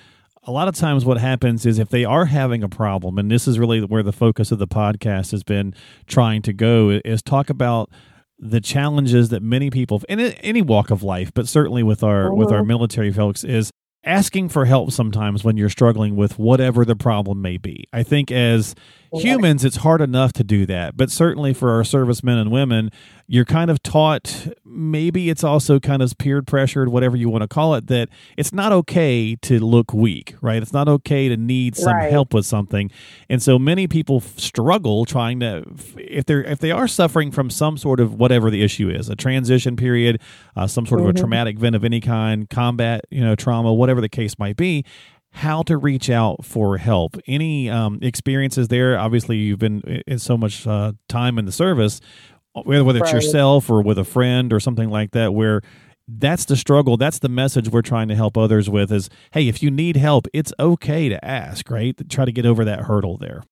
a 0.44 0.50
lot 0.52 0.68
of 0.68 0.74
times 0.74 1.04
what 1.04 1.18
happens 1.18 1.66
is 1.66 1.78
if 1.78 1.90
they 1.90 2.04
are 2.04 2.24
having 2.26 2.62
a 2.62 2.68
problem, 2.68 3.18
and 3.18 3.30
this 3.30 3.46
is 3.46 3.58
really 3.58 3.82
where 3.82 4.02
the 4.02 4.12
focus 4.12 4.50
of 4.50 4.58
the 4.58 4.66
podcast 4.68 5.32
has 5.32 5.42
been 5.42 5.74
trying 6.06 6.40
to 6.42 6.52
go, 6.52 7.00
is 7.04 7.22
talk 7.22 7.50
about 7.50 7.90
the 8.38 8.60
challenges 8.60 9.28
that 9.28 9.42
many 9.42 9.68
people 9.68 10.00
in 10.08 10.18
any 10.18 10.62
walk 10.62 10.90
of 10.90 11.02
life, 11.02 11.30
but 11.34 11.46
certainly 11.46 11.82
with 11.82 12.02
our 12.02 12.34
with 12.34 12.50
our 12.50 12.62
Mhm. 12.62 12.68
military 12.68 13.12
folks 13.12 13.44
is 13.44 13.70
asking 14.02 14.48
for 14.48 14.64
help 14.64 14.90
sometimes 14.90 15.44
when 15.44 15.58
you're 15.58 15.68
struggling 15.68 16.16
with 16.16 16.38
whatever 16.38 16.86
the 16.86 16.96
problem 16.96 17.42
may 17.42 17.58
be. 17.58 17.84
I 17.92 18.02
think 18.02 18.32
as 18.32 18.74
humans 19.12 19.62
it's 19.62 19.76
hard 19.76 20.00
enough 20.00 20.32
to 20.34 20.42
do 20.44 20.64
that, 20.64 20.96
but 20.96 21.10
certainly 21.10 21.52
for 21.52 21.70
our 21.72 21.84
servicemen 21.84 22.38
and 22.38 22.50
women, 22.50 22.90
you're 23.26 23.44
kind 23.44 23.70
of 23.70 23.82
taught 23.82 24.48
maybe 24.70 25.28
it's 25.30 25.42
also 25.44 25.80
kind 25.80 26.00
of 26.02 26.16
peer 26.18 26.42
pressured 26.42 26.88
whatever 26.88 27.16
you 27.16 27.28
want 27.28 27.42
to 27.42 27.48
call 27.48 27.74
it 27.74 27.88
that 27.88 28.08
it's 28.36 28.52
not 28.52 28.72
okay 28.72 29.34
to 29.42 29.58
look 29.58 29.92
weak, 29.92 30.34
right? 30.40 30.62
It's 30.62 30.72
not 30.72 30.88
okay 30.88 31.28
to 31.28 31.36
need 31.36 31.76
some 31.76 31.94
Right. 31.94 32.10
help 32.10 32.32
with 32.32 32.46
something. 32.46 32.90
And 33.28 33.42
so 33.42 33.58
many 33.58 33.86
people 33.86 34.20
struggle 34.20 35.04
trying 35.04 35.40
to 35.40 35.64
if 35.98 36.24
they're 36.26 36.44
if 36.44 36.58
they 36.60 36.70
are 36.70 36.86
suffering 36.88 37.30
from 37.30 37.50
some 37.50 37.76
sort 37.76 38.00
of 38.00 38.14
whatever 38.14 38.50
the 38.50 38.62
issue 38.62 38.88
is, 38.88 39.08
a 39.08 39.16
transition 39.16 39.76
period, 39.76 40.20
uh, 40.56 40.66
some 40.66 40.86
sort 40.86 41.00
of 41.00 41.06
a 41.08 41.12
Mhm. 41.12 41.16
traumatic 41.18 41.56
event 41.56 41.74
of 41.76 41.84
any 41.84 42.00
kind, 42.00 42.48
combat, 42.48 43.04
you 43.10 43.20
know, 43.22 43.34
trauma, 43.34 43.72
whatever 43.74 44.00
the 44.00 44.08
case 44.08 44.38
might 44.38 44.56
be, 44.56 44.84
how 45.32 45.62
to 45.62 45.76
reach 45.76 46.10
out 46.10 46.44
for 46.44 46.76
help. 46.78 47.16
Any 47.26 47.70
um, 47.70 47.98
experiences 48.02 48.68
there? 48.68 48.98
Obviously, 48.98 49.36
you've 49.36 49.58
been 49.60 49.80
in 50.06 50.18
so 50.18 50.36
much 50.36 50.66
uh, 50.66 50.92
time 51.08 51.38
in 51.38 51.44
the 51.44 51.52
service, 51.52 52.00
whether 52.52 52.84
whether 52.84 52.98
it's 53.00 53.12
Right. 53.12 53.22
yourself 53.22 53.70
or 53.70 53.82
with 53.82 53.98
a 53.98 54.04
friend 54.04 54.52
or 54.52 54.60
something 54.60 54.90
like 54.90 55.12
that, 55.12 55.34
where 55.34 55.60
that's 56.08 56.44
the 56.46 56.56
struggle. 56.56 56.96
That's 56.96 57.20
the 57.20 57.28
message 57.28 57.68
we're 57.68 57.82
trying 57.82 58.08
to 58.08 58.16
help 58.16 58.36
others 58.36 58.68
with. 58.68 58.90
Is 58.92 59.08
hey, 59.32 59.48
if 59.48 59.62
you 59.62 59.70
need 59.70 59.96
help, 59.96 60.26
it's 60.32 60.52
okay 60.58 61.08
to 61.08 61.24
ask. 61.24 61.70
Right? 61.70 61.96
To 61.98 62.04
Try 62.04 62.24
to 62.24 62.32
get 62.32 62.46
over 62.46 62.64
that 62.64 62.80
hurdle 62.80 63.16
there. 63.18 63.42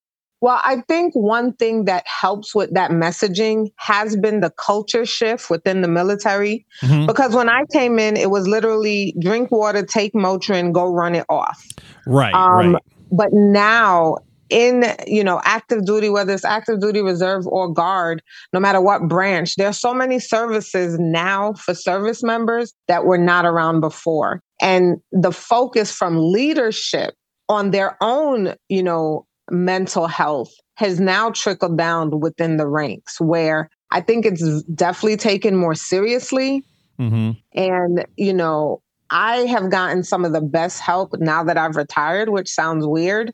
Well, 0.41 0.61
I 0.65 0.83
think 0.87 1.15
one 1.15 1.53
thing 1.55 1.87
that 1.87 2.05
helps 2.07 2.55
with 2.55 2.73
that 2.75 2.93
messaging 2.93 3.71
has 3.75 4.17
been 4.17 4.39
the 4.41 4.51
culture 4.51 5.05
shift 5.05 5.51
within 5.51 5.83
the 5.83 5.89
military. 5.89 6.65
Mhm. 6.81 7.09
Because 7.09 7.35
when 7.35 7.49
I 7.49 7.63
came 7.73 7.99
in, 7.99 8.17
it 8.17 8.31
was 8.31 8.47
literally 8.47 9.17
drink 9.21 9.51
water, 9.51 9.83
take 9.85 10.15
Motrin, 10.15 10.73
go 10.73 10.87
run 10.87 11.17
it 11.17 11.27
off. 11.29 11.61
Right. 12.07 12.33
Um, 12.35 12.75
right. 12.75 12.83
But 13.11 13.33
now, 13.33 14.19
in 14.51 14.85
you 15.07 15.23
know 15.25 15.41
active 15.45 15.85
duty, 15.85 16.09
whether 16.09 16.33
it's 16.33 16.45
active 16.45 16.81
duty 16.81 17.01
reserve 17.01 17.47
or 17.47 17.73
guard, 17.73 18.23
no 18.53 18.61
matter 18.61 18.81
what 18.81 19.09
branch, 19.09 19.57
there's 19.57 19.79
so 19.79 19.95
many 19.95 20.19
services 20.19 20.99
now 20.99 21.53
for 21.55 21.75
service 21.75 22.23
members 22.23 22.73
that 22.87 23.05
were 23.05 23.19
not 23.19 23.45
around 23.45 23.81
before, 23.81 24.41
and 24.61 24.99
the 25.13 25.33
focus 25.33 25.93
from 25.93 26.33
leadership 26.33 27.15
on 27.49 27.71
their 27.71 27.97
own, 28.01 28.55
you 28.69 28.83
know, 28.83 29.27
mental 29.51 30.07
health 30.07 30.53
has 30.75 31.01
now 31.01 31.31
trickled 31.31 31.77
down 31.77 32.21
within 32.21 32.57
the 32.57 32.67
ranks 32.67 33.21
where 33.21 33.69
I 33.91 34.01
think 34.01 34.27
it's 34.27 34.63
definitely 34.65 35.17
taken 35.17 35.57
more 35.57 35.75
seriously. 35.75 36.63
hmm 36.99 37.31
And, 37.55 38.07
you 38.17 38.35
know, 38.35 38.83
I 39.11 39.39
have 39.47 39.71
gotten 39.71 40.05
some 40.05 40.25
of 40.25 40.33
the 40.33 40.41
best 40.41 40.81
help 40.81 41.15
now 41.19 41.43
that 41.45 41.57
I've 41.57 41.77
retired, 41.77 42.29
which 42.29 42.49
sounds 42.49 42.87
weird, 42.87 43.33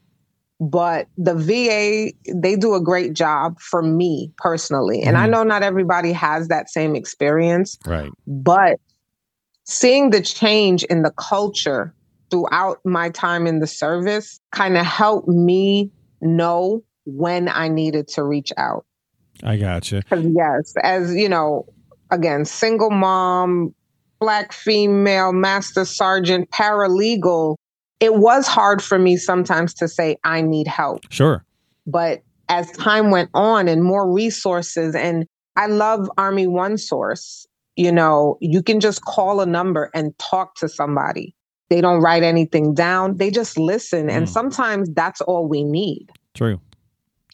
but 0.60 1.06
the 1.16 1.34
VA, 1.34 2.12
they 2.34 2.56
do 2.56 2.74
a 2.74 2.80
great 2.80 3.12
job 3.12 3.60
for 3.60 3.82
me 3.82 4.32
personally. 4.38 5.02
And 5.02 5.16
I 5.16 5.26
Mhm. 5.26 5.30
know 5.30 5.42
not 5.42 5.62
everybody 5.62 6.12
has 6.12 6.48
that 6.48 6.70
same 6.70 6.94
experience, 6.94 7.78
Right. 7.86 8.10
but 8.26 8.78
seeing 9.64 10.10
the 10.10 10.20
change 10.20 10.84
in 10.84 11.02
the 11.02 11.12
culture 11.12 11.94
throughout 12.30 12.78
my 12.84 13.10
time 13.10 13.46
in 13.46 13.60
the 13.60 13.66
service 13.66 14.40
kind 14.52 14.76
of 14.76 14.84
helped 14.84 15.28
me 15.28 15.90
know 16.20 16.82
when 17.04 17.48
I 17.48 17.68
needed 17.68 18.08
to 18.08 18.24
reach 18.24 18.52
out. 18.56 18.84
I 19.42 19.56
gotcha. 19.56 20.02
Yes, 20.10 20.72
as 20.82 21.14
you 21.14 21.28
know, 21.28 21.66
again, 22.10 22.44
single 22.44 22.90
mom, 22.90 23.74
black 24.20 24.52
female, 24.52 25.32
master 25.32 25.84
sergeant, 25.84 26.50
paralegal, 26.50 27.56
it 28.04 28.16
was 28.16 28.46
hard 28.46 28.82
for 28.82 28.98
me 28.98 29.16
sometimes 29.16 29.72
to 29.74 29.88
say 29.88 30.16
I 30.24 30.42
need 30.42 30.66
help. 30.66 31.00
Sure. 31.10 31.44
But 31.86 32.22
as 32.48 32.70
time 32.72 33.10
went 33.10 33.30
on 33.34 33.66
and 33.68 33.82
more 33.82 34.10
resources, 34.12 34.94
and 34.94 35.26
I 35.56 35.66
love 35.66 36.08
Army 36.18 36.46
One 36.46 36.76
Source, 36.76 37.46
you 37.76 37.90
know, 37.90 38.36
you 38.40 38.62
can 38.62 38.78
just 38.80 39.02
call 39.04 39.40
a 39.40 39.46
number 39.46 39.90
and 39.94 40.16
talk 40.18 40.54
to 40.56 40.68
somebody. 40.68 41.34
They 41.70 41.80
don't 41.80 42.02
write 42.02 42.22
anything 42.22 42.74
down, 42.74 43.16
they 43.16 43.30
just 43.30 43.58
listen. 43.58 44.10
And 44.10 44.26
Mm. 44.26 44.30
sometimes 44.30 44.90
that's 44.94 45.20
all 45.22 45.48
we 45.48 45.64
need. 45.64 46.06
True. 46.34 46.60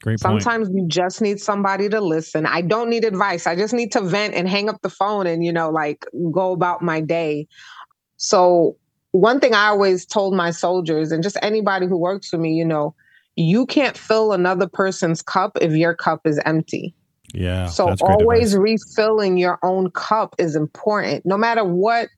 Great 0.02 0.20
Sometimes 0.20 0.68
point. 0.68 0.78
you 0.78 0.88
just 0.88 1.20
need 1.20 1.40
somebody 1.40 1.88
to 1.90 2.00
listen. 2.00 2.46
I 2.46 2.62
don't 2.62 2.88
need 2.88 3.04
advice. 3.04 3.46
I 3.46 3.54
just 3.54 3.74
need 3.74 3.92
to 3.92 4.00
vent 4.00 4.34
and 4.34 4.48
hang 4.48 4.68
up 4.70 4.80
the 4.82 4.88
phone 4.88 5.26
and, 5.26 5.44
you 5.44 5.52
know, 5.52 5.68
like 5.70 6.06
go 6.32 6.52
about 6.52 6.80
my 6.80 7.00
day. 7.02 7.46
So, 8.16 8.76
one 9.12 9.40
thing 9.40 9.54
I 9.54 9.68
always 9.68 10.06
told 10.06 10.34
my 10.34 10.50
soldiers 10.50 11.12
and 11.12 11.22
just 11.22 11.36
anybody 11.42 11.86
who 11.86 11.96
works 11.96 12.28
for 12.28 12.38
me, 12.38 12.52
you 12.54 12.64
know, 12.64 12.94
you 13.36 13.66
can't 13.66 13.96
fill 13.96 14.32
another 14.32 14.68
person's 14.68 15.22
cup 15.22 15.56
if 15.60 15.72
your 15.72 15.94
cup 15.94 16.26
is 16.26 16.40
empty. 16.44 16.94
Yeah. 17.32 17.66
So, 17.66 17.94
always 18.00 18.54
advice. 18.54 18.80
refilling 18.96 19.36
your 19.36 19.58
own 19.62 19.90
cup 19.92 20.34
is 20.38 20.56
important, 20.56 21.24
no 21.24 21.38
matter 21.38 21.64
what, 21.64 22.08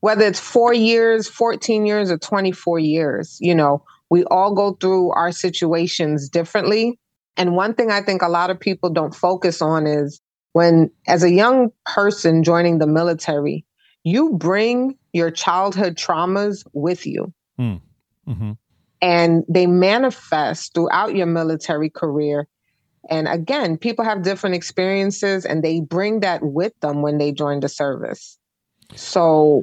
whether 0.00 0.26
it's 0.26 0.40
four 0.40 0.74
years, 0.74 1.28
14 1.28 1.86
years, 1.86 2.10
or 2.10 2.18
24 2.18 2.78
years, 2.78 3.38
you 3.40 3.54
know, 3.54 3.82
we 4.10 4.24
all 4.24 4.54
go 4.54 4.72
through 4.74 5.10
our 5.12 5.32
situations 5.32 6.28
differently 6.28 6.98
and 7.38 7.54
one 7.54 7.72
thing 7.72 7.90
I 7.90 8.02
think 8.02 8.20
a 8.20 8.28
lot 8.28 8.50
of 8.50 8.58
people 8.58 8.90
don't 8.90 9.14
focus 9.14 9.62
on 9.62 9.86
is 9.86 10.20
when, 10.52 10.90
as 11.06 11.22
a 11.22 11.30
young 11.30 11.70
person 11.86 12.42
joining 12.42 12.78
the 12.78 12.86
military, 12.86 13.64
you 14.02 14.32
bring 14.32 14.96
your 15.18 15.30
childhood 15.30 15.96
traumas 15.96 16.64
with 16.72 17.06
you. 17.06 17.32
Mm. 17.60 17.80
Mm-hmm. 18.26 18.52
And 19.02 19.44
they 19.48 19.66
manifest 19.66 20.74
throughout 20.74 21.14
your 21.14 21.26
military 21.26 21.90
career. 21.90 22.48
And 23.10 23.28
again, 23.28 23.76
people 23.76 24.04
have 24.04 24.22
different 24.22 24.56
experiences 24.56 25.44
and 25.44 25.62
they 25.62 25.80
bring 25.80 26.20
that 26.20 26.42
with 26.42 26.72
them 26.80 27.02
when 27.02 27.18
they 27.18 27.32
join 27.32 27.60
the 27.60 27.68
service. 27.68 28.38
So 28.94 29.62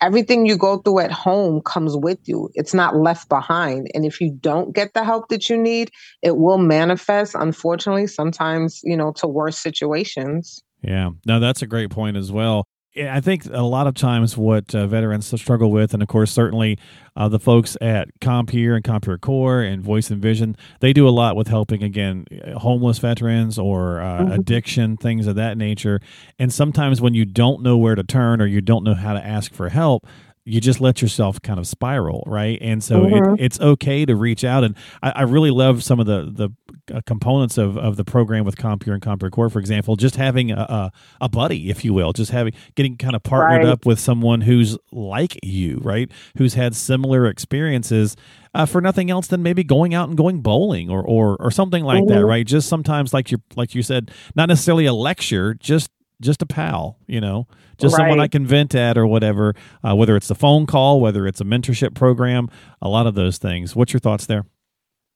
everything 0.00 0.46
you 0.46 0.56
go 0.56 0.78
through 0.78 1.00
at 1.00 1.10
home 1.10 1.62
comes 1.62 1.96
with 1.96 2.18
you. 2.26 2.50
It's 2.54 2.74
not 2.74 2.96
left 2.96 3.28
behind. 3.28 3.88
And 3.94 4.04
if 4.04 4.20
you 4.20 4.30
don't 4.30 4.74
get 4.74 4.92
the 4.94 5.02
help 5.02 5.28
that 5.28 5.48
you 5.48 5.56
need, 5.56 5.90
it 6.22 6.36
will 6.36 6.58
manifest, 6.58 7.34
unfortunately, 7.34 8.06
sometimes, 8.06 8.80
you 8.84 8.96
know, 8.96 9.12
to 9.12 9.26
worse 9.26 9.58
situations. 9.58 10.62
Yeah. 10.82 11.10
No, 11.26 11.40
that's 11.40 11.62
a 11.62 11.66
great 11.66 11.90
point 11.90 12.16
as 12.16 12.30
well. 12.30 12.64
I 12.96 13.20
think 13.20 13.46
a 13.46 13.62
lot 13.62 13.88
of 13.88 13.94
times 13.94 14.36
what 14.36 14.72
uh, 14.74 14.86
veterans 14.86 15.26
struggle 15.40 15.70
with, 15.72 15.94
and 15.94 16.02
of 16.02 16.08
course, 16.08 16.30
certainly 16.30 16.78
uh, 17.16 17.28
the 17.28 17.40
folks 17.40 17.76
at 17.80 18.08
Compeer 18.20 18.76
and 18.76 18.84
Compeer 18.84 19.18
Corps 19.18 19.62
and 19.62 19.82
Voice 19.82 20.10
and 20.10 20.22
Vision, 20.22 20.56
they 20.78 20.92
do 20.92 21.08
a 21.08 21.10
lot 21.10 21.34
with 21.34 21.48
helping, 21.48 21.82
again, 21.82 22.24
homeless 22.56 22.98
veterans 22.98 23.58
or 23.58 24.00
uh, 24.00 24.20
mm-hmm. 24.20 24.32
addiction, 24.32 24.96
things 24.96 25.26
of 25.26 25.34
that 25.34 25.58
nature. 25.58 26.00
And 26.38 26.52
sometimes 26.52 27.00
when 27.00 27.14
you 27.14 27.24
don't 27.24 27.62
know 27.62 27.76
where 27.76 27.96
to 27.96 28.04
turn 28.04 28.40
or 28.40 28.46
you 28.46 28.60
don't 28.60 28.84
know 28.84 28.94
how 28.94 29.14
to 29.14 29.24
ask 29.24 29.52
for 29.52 29.70
help, 29.70 30.06
you 30.46 30.60
just 30.60 30.80
let 30.80 31.00
yourself 31.00 31.40
kind 31.40 31.58
of 31.58 31.66
spiral, 31.66 32.22
right? 32.26 32.58
And 32.60 32.84
so 32.84 33.00
mm-hmm. 33.00 33.34
it, 33.34 33.40
it's 33.40 33.60
okay 33.60 34.04
to 34.04 34.14
reach 34.14 34.44
out. 34.44 34.62
And 34.62 34.76
I, 35.02 35.10
I, 35.10 35.22
really 35.22 35.50
love 35.50 35.82
some 35.82 36.00
of 36.00 36.06
the 36.06 36.30
the 36.30 36.94
uh, 36.94 37.00
components 37.06 37.56
of, 37.56 37.78
of 37.78 37.96
the 37.96 38.04
program 38.04 38.44
with 38.44 38.56
Compeer 38.56 38.92
and 38.92 39.02
Compeer 39.02 39.30
Corps, 39.30 39.48
for 39.48 39.58
example, 39.58 39.96
just 39.96 40.16
having 40.16 40.50
a, 40.50 40.56
a, 40.56 40.92
a, 41.22 41.28
buddy, 41.30 41.70
if 41.70 41.82
you 41.82 41.94
will, 41.94 42.12
just 42.12 42.30
having 42.30 42.52
getting 42.74 42.98
kind 42.98 43.16
of 43.16 43.22
partnered 43.22 43.64
right. 43.64 43.72
up 43.72 43.86
with 43.86 43.98
someone 43.98 44.42
who's 44.42 44.76
like 44.92 45.38
you, 45.42 45.80
right? 45.82 46.10
Who's 46.36 46.54
had 46.54 46.74
similar 46.76 47.26
experiences. 47.26 48.16
Uh, 48.56 48.64
for 48.64 48.80
nothing 48.80 49.10
else 49.10 49.26
than 49.26 49.42
maybe 49.42 49.64
going 49.64 49.94
out 49.94 50.08
and 50.08 50.16
going 50.16 50.40
bowling 50.40 50.88
or 50.88 51.02
or, 51.02 51.36
or 51.40 51.50
something 51.50 51.82
like 51.82 52.04
mm-hmm. 52.04 52.14
that, 52.14 52.24
right? 52.24 52.46
Just 52.46 52.68
sometimes, 52.68 53.12
like 53.12 53.32
you 53.32 53.38
like 53.56 53.74
you 53.74 53.82
said, 53.82 54.12
not 54.36 54.48
necessarily 54.48 54.86
a 54.86 54.92
lecture, 54.92 55.54
just 55.54 55.90
just 56.20 56.42
a 56.42 56.46
pal, 56.46 56.98
you 57.06 57.20
know, 57.20 57.46
just 57.78 57.94
right. 57.94 58.02
someone 58.02 58.20
I 58.20 58.28
can 58.28 58.46
vent 58.46 58.74
at 58.74 58.96
or 58.96 59.06
whatever, 59.06 59.54
uh, 59.82 59.94
whether 59.94 60.16
it's 60.16 60.30
a 60.30 60.34
phone 60.34 60.66
call, 60.66 61.00
whether 61.00 61.26
it's 61.26 61.40
a 61.40 61.44
mentorship 61.44 61.94
program, 61.94 62.48
a 62.80 62.88
lot 62.88 63.06
of 63.06 63.14
those 63.14 63.38
things. 63.38 63.74
What's 63.74 63.92
your 63.92 64.00
thoughts 64.00 64.26
there? 64.26 64.44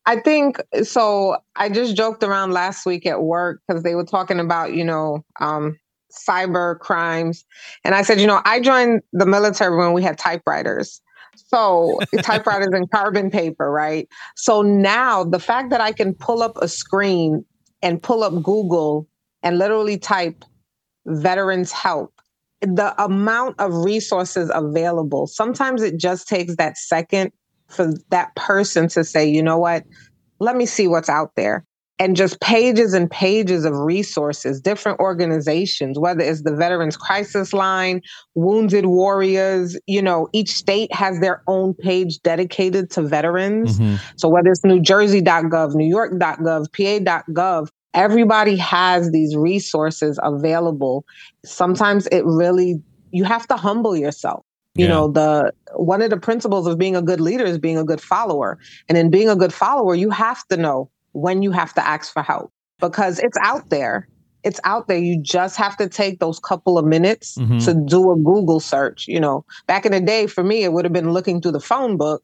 I 0.06 0.20
think 0.20 0.58
so. 0.84 1.36
I 1.56 1.68
just 1.68 1.94
joked 1.94 2.22
around 2.22 2.52
last 2.52 2.86
week 2.86 3.04
at 3.04 3.22
work 3.22 3.60
because 3.68 3.82
they 3.82 3.94
were 3.94 4.04
talking 4.04 4.40
about, 4.40 4.72
you 4.72 4.84
know, 4.84 5.24
um, 5.38 5.78
cyber 6.10 6.78
crimes. 6.78 7.44
And 7.84 7.94
I 7.94 8.02
said, 8.02 8.20
you 8.20 8.26
know, 8.26 8.40
I 8.44 8.60
joined 8.60 9.02
the 9.12 9.26
military 9.26 9.76
when 9.76 9.92
we 9.92 10.02
had 10.02 10.16
typewriters. 10.16 11.02
So 11.36 11.98
typewriters 12.22 12.72
and 12.72 12.90
carbon 12.90 13.30
paper, 13.30 13.70
right? 13.70 14.08
So 14.34 14.62
now 14.62 15.24
the 15.24 15.38
fact 15.38 15.70
that 15.70 15.80
I 15.80 15.92
can 15.92 16.14
pull 16.14 16.42
up 16.42 16.56
a 16.56 16.68
screen 16.68 17.44
and 17.82 18.02
pull 18.02 18.24
up 18.24 18.32
Google 18.42 19.06
and 19.42 19.58
literally 19.58 19.98
type 19.98 20.44
veterans 21.08 21.72
help 21.72 22.12
the 22.60 22.94
amount 23.02 23.58
of 23.60 23.72
resources 23.72 24.50
available. 24.52 25.26
Sometimes 25.26 25.82
it 25.82 25.96
just 25.96 26.28
takes 26.28 26.56
that 26.56 26.76
second 26.76 27.32
for 27.68 27.92
that 28.10 28.34
person 28.34 28.88
to 28.88 29.04
say 29.04 29.28
you 29.28 29.42
know 29.42 29.58
what? 29.58 29.84
Let 30.40 30.56
me 30.56 30.66
see 30.66 30.88
what's 30.88 31.08
out 31.08 31.32
there. 31.36 31.64
And 32.00 32.14
just 32.14 32.40
pages 32.40 32.94
and 32.94 33.10
pages 33.10 33.64
of 33.64 33.76
resources 33.76 34.60
different 34.60 35.00
organizations 35.00 35.98
whether 35.98 36.20
it's 36.20 36.44
the 36.44 36.54
veterans 36.54 36.96
crisis 36.96 37.52
line 37.52 38.02
wounded 38.36 38.86
warriors 38.86 39.76
you 39.88 40.00
know 40.00 40.28
each 40.32 40.52
state 40.52 40.94
has 40.94 41.18
their 41.18 41.42
own 41.48 41.74
page 41.74 42.20
dedicated 42.20 42.88
to 42.92 43.02
veterans. 43.02 43.80
Mm-hmm. 43.80 43.96
so 44.16 44.28
whether 44.28 44.52
it's 44.52 44.64
new 44.64 44.80
jersey.gov 44.80 45.74
new 45.74 45.88
york.gov 45.88 46.70
pa.gov 46.72 47.68
everybody 47.94 48.56
has 48.56 49.10
these 49.10 49.36
resources 49.36 50.18
available. 50.22 51.04
Sometimes 51.44 52.06
it 52.08 52.24
really, 52.24 52.82
you 53.10 53.24
have 53.24 53.46
to 53.48 53.56
humble 53.56 53.96
yourself. 53.96 54.44
You 54.74 54.84
yeah. 54.84 54.90
know, 54.90 55.08
the 55.08 55.52
one 55.74 56.02
of 56.02 56.10
the 56.10 56.16
principles 56.16 56.66
of 56.66 56.78
being 56.78 56.94
a 56.94 57.02
good 57.02 57.20
leader 57.20 57.44
is 57.44 57.58
being 57.58 57.78
a 57.78 57.84
good 57.84 58.00
follower. 58.00 58.58
And 58.88 58.96
in 58.96 59.10
being 59.10 59.28
a 59.28 59.34
good 59.34 59.52
follower, 59.52 59.94
you 59.94 60.10
have 60.10 60.46
to 60.48 60.56
know 60.56 60.88
when 61.12 61.42
you 61.42 61.50
have 61.50 61.74
to 61.74 61.84
ask 61.84 62.12
for 62.12 62.22
help 62.22 62.52
because 62.78 63.18
it's 63.18 63.36
out 63.38 63.70
there. 63.70 64.08
It's 64.44 64.60
out 64.62 64.86
there. 64.86 64.98
You 64.98 65.20
just 65.20 65.56
have 65.56 65.76
to 65.78 65.88
take 65.88 66.20
those 66.20 66.38
couple 66.38 66.78
of 66.78 66.84
minutes 66.84 67.36
mm-hmm. 67.36 67.58
to 67.58 67.74
do 67.74 68.12
a 68.12 68.16
Google 68.16 68.60
search. 68.60 69.08
You 69.08 69.18
know, 69.18 69.44
back 69.66 69.84
in 69.84 69.90
the 69.90 70.00
day, 70.00 70.28
for 70.28 70.44
me, 70.44 70.62
it 70.62 70.72
would 70.72 70.84
have 70.84 70.92
been 70.92 71.12
looking 71.12 71.40
through 71.40 71.52
the 71.52 71.60
phone 71.60 71.96
book, 71.96 72.22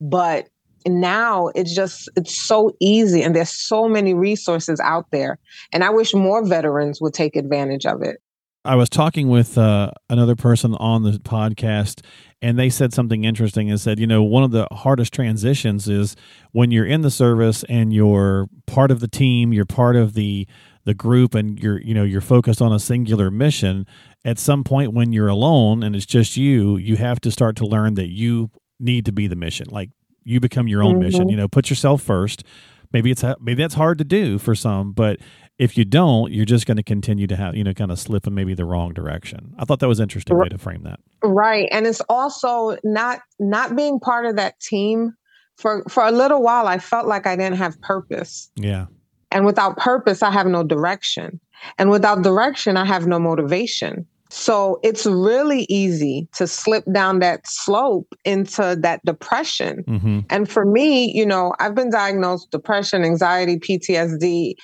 but 0.00 0.48
now 0.86 1.48
it's 1.54 1.74
just 1.74 2.08
it's 2.16 2.34
so 2.34 2.70
easy 2.80 3.22
and 3.22 3.34
there's 3.34 3.50
so 3.50 3.88
many 3.88 4.14
resources 4.14 4.80
out 4.80 5.06
there 5.10 5.38
and 5.72 5.84
i 5.84 5.90
wish 5.90 6.14
more 6.14 6.44
veterans 6.44 7.00
would 7.00 7.14
take 7.14 7.36
advantage 7.36 7.86
of 7.86 8.02
it. 8.02 8.20
I 8.64 8.76
was 8.76 8.88
talking 8.88 9.28
with 9.28 9.58
uh, 9.58 9.90
another 10.08 10.36
person 10.36 10.76
on 10.76 11.02
the 11.02 11.12
podcast 11.12 12.04
and 12.40 12.56
they 12.56 12.70
said 12.70 12.92
something 12.92 13.24
interesting. 13.24 13.68
And 13.70 13.80
said 13.80 13.98
you 13.98 14.06
know 14.06 14.22
one 14.22 14.44
of 14.44 14.52
the 14.52 14.68
hardest 14.70 15.12
transitions 15.12 15.88
is 15.88 16.14
when 16.52 16.70
you're 16.70 16.86
in 16.86 17.00
the 17.00 17.10
service 17.10 17.64
and 17.68 17.92
you're 17.92 18.48
part 18.66 18.90
of 18.90 19.00
the 19.00 19.08
team 19.08 19.52
you're 19.52 19.64
part 19.64 19.96
of 19.96 20.14
the 20.14 20.46
the 20.84 20.94
group 20.94 21.34
and 21.34 21.58
you're 21.60 21.80
you 21.80 21.94
know 21.94 22.04
you're 22.04 22.20
focused 22.20 22.62
on 22.62 22.72
a 22.72 22.78
singular 22.78 23.30
mission. 23.30 23.86
At 24.24 24.38
some 24.38 24.62
point 24.62 24.92
when 24.92 25.12
you're 25.12 25.28
alone 25.28 25.82
and 25.82 25.96
it's 25.96 26.06
just 26.06 26.36
you 26.36 26.76
you 26.76 26.96
have 26.96 27.20
to 27.22 27.30
start 27.32 27.56
to 27.56 27.66
learn 27.66 27.94
that 27.94 28.10
you 28.10 28.50
need 28.78 29.06
to 29.06 29.12
be 29.12 29.26
the 29.26 29.36
mission. 29.36 29.66
Like 29.70 29.90
you 30.24 30.40
become 30.40 30.68
your 30.68 30.82
own 30.82 30.94
mm-hmm. 30.94 31.02
mission. 31.02 31.28
You 31.28 31.36
know, 31.36 31.48
put 31.48 31.70
yourself 31.70 32.02
first. 32.02 32.44
Maybe 32.92 33.10
it's 33.10 33.24
maybe 33.40 33.62
that's 33.62 33.74
hard 33.74 33.98
to 33.98 34.04
do 34.04 34.38
for 34.38 34.54
some, 34.54 34.92
but 34.92 35.18
if 35.58 35.78
you 35.78 35.84
don't, 35.84 36.32
you're 36.32 36.44
just 36.44 36.66
going 36.66 36.76
to 36.76 36.82
continue 36.82 37.26
to 37.26 37.36
have 37.36 37.56
you 37.56 37.64
know 37.64 37.72
kind 37.72 37.90
of 37.90 37.98
slip 37.98 38.26
in 38.26 38.34
maybe 38.34 38.54
the 38.54 38.64
wrong 38.64 38.92
direction. 38.92 39.54
I 39.58 39.64
thought 39.64 39.80
that 39.80 39.88
was 39.88 40.00
interesting 40.00 40.36
way 40.36 40.48
to 40.48 40.58
frame 40.58 40.82
that. 40.84 41.00
Right, 41.22 41.68
and 41.70 41.86
it's 41.86 42.00
also 42.08 42.76
not 42.84 43.20
not 43.38 43.76
being 43.76 44.00
part 44.00 44.26
of 44.26 44.36
that 44.36 44.60
team 44.60 45.14
for 45.56 45.84
for 45.88 46.04
a 46.04 46.10
little 46.10 46.42
while. 46.42 46.66
I 46.66 46.78
felt 46.78 47.06
like 47.06 47.26
I 47.26 47.36
didn't 47.36 47.58
have 47.58 47.80
purpose. 47.80 48.50
Yeah, 48.56 48.86
and 49.30 49.46
without 49.46 49.76
purpose, 49.76 50.22
I 50.22 50.30
have 50.30 50.46
no 50.46 50.62
direction, 50.62 51.40
and 51.78 51.90
without 51.90 52.22
direction, 52.22 52.76
I 52.76 52.84
have 52.84 53.06
no 53.06 53.18
motivation. 53.18 54.06
So 54.34 54.80
it's 54.82 55.04
really 55.04 55.66
easy 55.68 56.26
to 56.36 56.46
slip 56.46 56.84
down 56.90 57.18
that 57.18 57.46
slope 57.46 58.14
into 58.24 58.78
that 58.80 59.04
depression. 59.04 59.84
Mm-hmm. 59.86 60.20
And 60.30 60.48
for 60.48 60.64
me, 60.64 61.12
you 61.14 61.26
know, 61.26 61.52
I've 61.60 61.74
been 61.74 61.90
diagnosed 61.90 62.50
depression, 62.50 63.04
anxiety, 63.04 63.58
PTSD, 63.58 64.54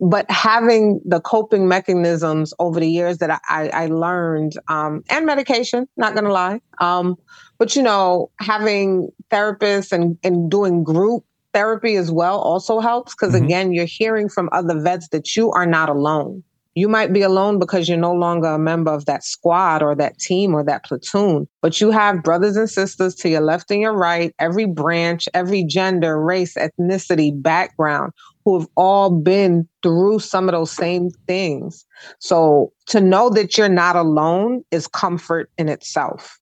but 0.00 0.28
having 0.30 1.02
the 1.04 1.20
coping 1.20 1.68
mechanisms 1.68 2.54
over 2.58 2.80
the 2.80 2.88
years 2.88 3.18
that 3.18 3.42
I, 3.50 3.68
I 3.68 3.86
learned, 3.88 4.54
um, 4.68 5.02
and 5.10 5.26
medication, 5.26 5.86
not 5.98 6.14
gonna 6.14 6.32
lie. 6.32 6.62
Um, 6.80 7.16
but 7.58 7.76
you 7.76 7.82
know, 7.82 8.30
having 8.40 9.10
therapists 9.30 9.92
and, 9.92 10.16
and 10.24 10.50
doing 10.50 10.82
group 10.82 11.26
therapy 11.52 11.96
as 11.96 12.10
well 12.10 12.38
also 12.38 12.80
helps 12.80 13.14
because 13.14 13.34
mm-hmm. 13.34 13.44
again, 13.44 13.72
you're 13.74 13.84
hearing 13.84 14.30
from 14.30 14.48
other 14.50 14.80
vets 14.80 15.08
that 15.08 15.36
you 15.36 15.50
are 15.52 15.66
not 15.66 15.90
alone. 15.90 16.42
You 16.74 16.88
might 16.88 17.12
be 17.12 17.22
alone 17.22 17.58
because 17.58 17.88
you're 17.88 17.98
no 17.98 18.12
longer 18.12 18.48
a 18.48 18.58
member 18.58 18.92
of 18.92 19.06
that 19.06 19.24
squad 19.24 19.82
or 19.82 19.94
that 19.96 20.18
team 20.18 20.54
or 20.54 20.64
that 20.64 20.84
platoon, 20.84 21.48
but 21.62 21.80
you 21.80 21.90
have 21.90 22.22
brothers 22.22 22.56
and 22.56 22.70
sisters 22.70 23.14
to 23.16 23.28
your 23.28 23.40
left 23.40 23.70
and 23.70 23.80
your 23.80 23.96
right, 23.96 24.34
every 24.38 24.66
branch, 24.66 25.28
every 25.34 25.64
gender, 25.64 26.22
race, 26.22 26.54
ethnicity, 26.54 27.32
background, 27.34 28.12
who 28.44 28.58
have 28.58 28.68
all 28.76 29.10
been 29.10 29.68
through 29.82 30.20
some 30.20 30.48
of 30.48 30.52
those 30.52 30.70
same 30.70 31.10
things. 31.26 31.84
So 32.18 32.72
to 32.86 33.00
know 33.00 33.30
that 33.30 33.58
you're 33.58 33.68
not 33.68 33.96
alone 33.96 34.64
is 34.70 34.86
comfort 34.86 35.50
in 35.58 35.68
itself. 35.68 36.39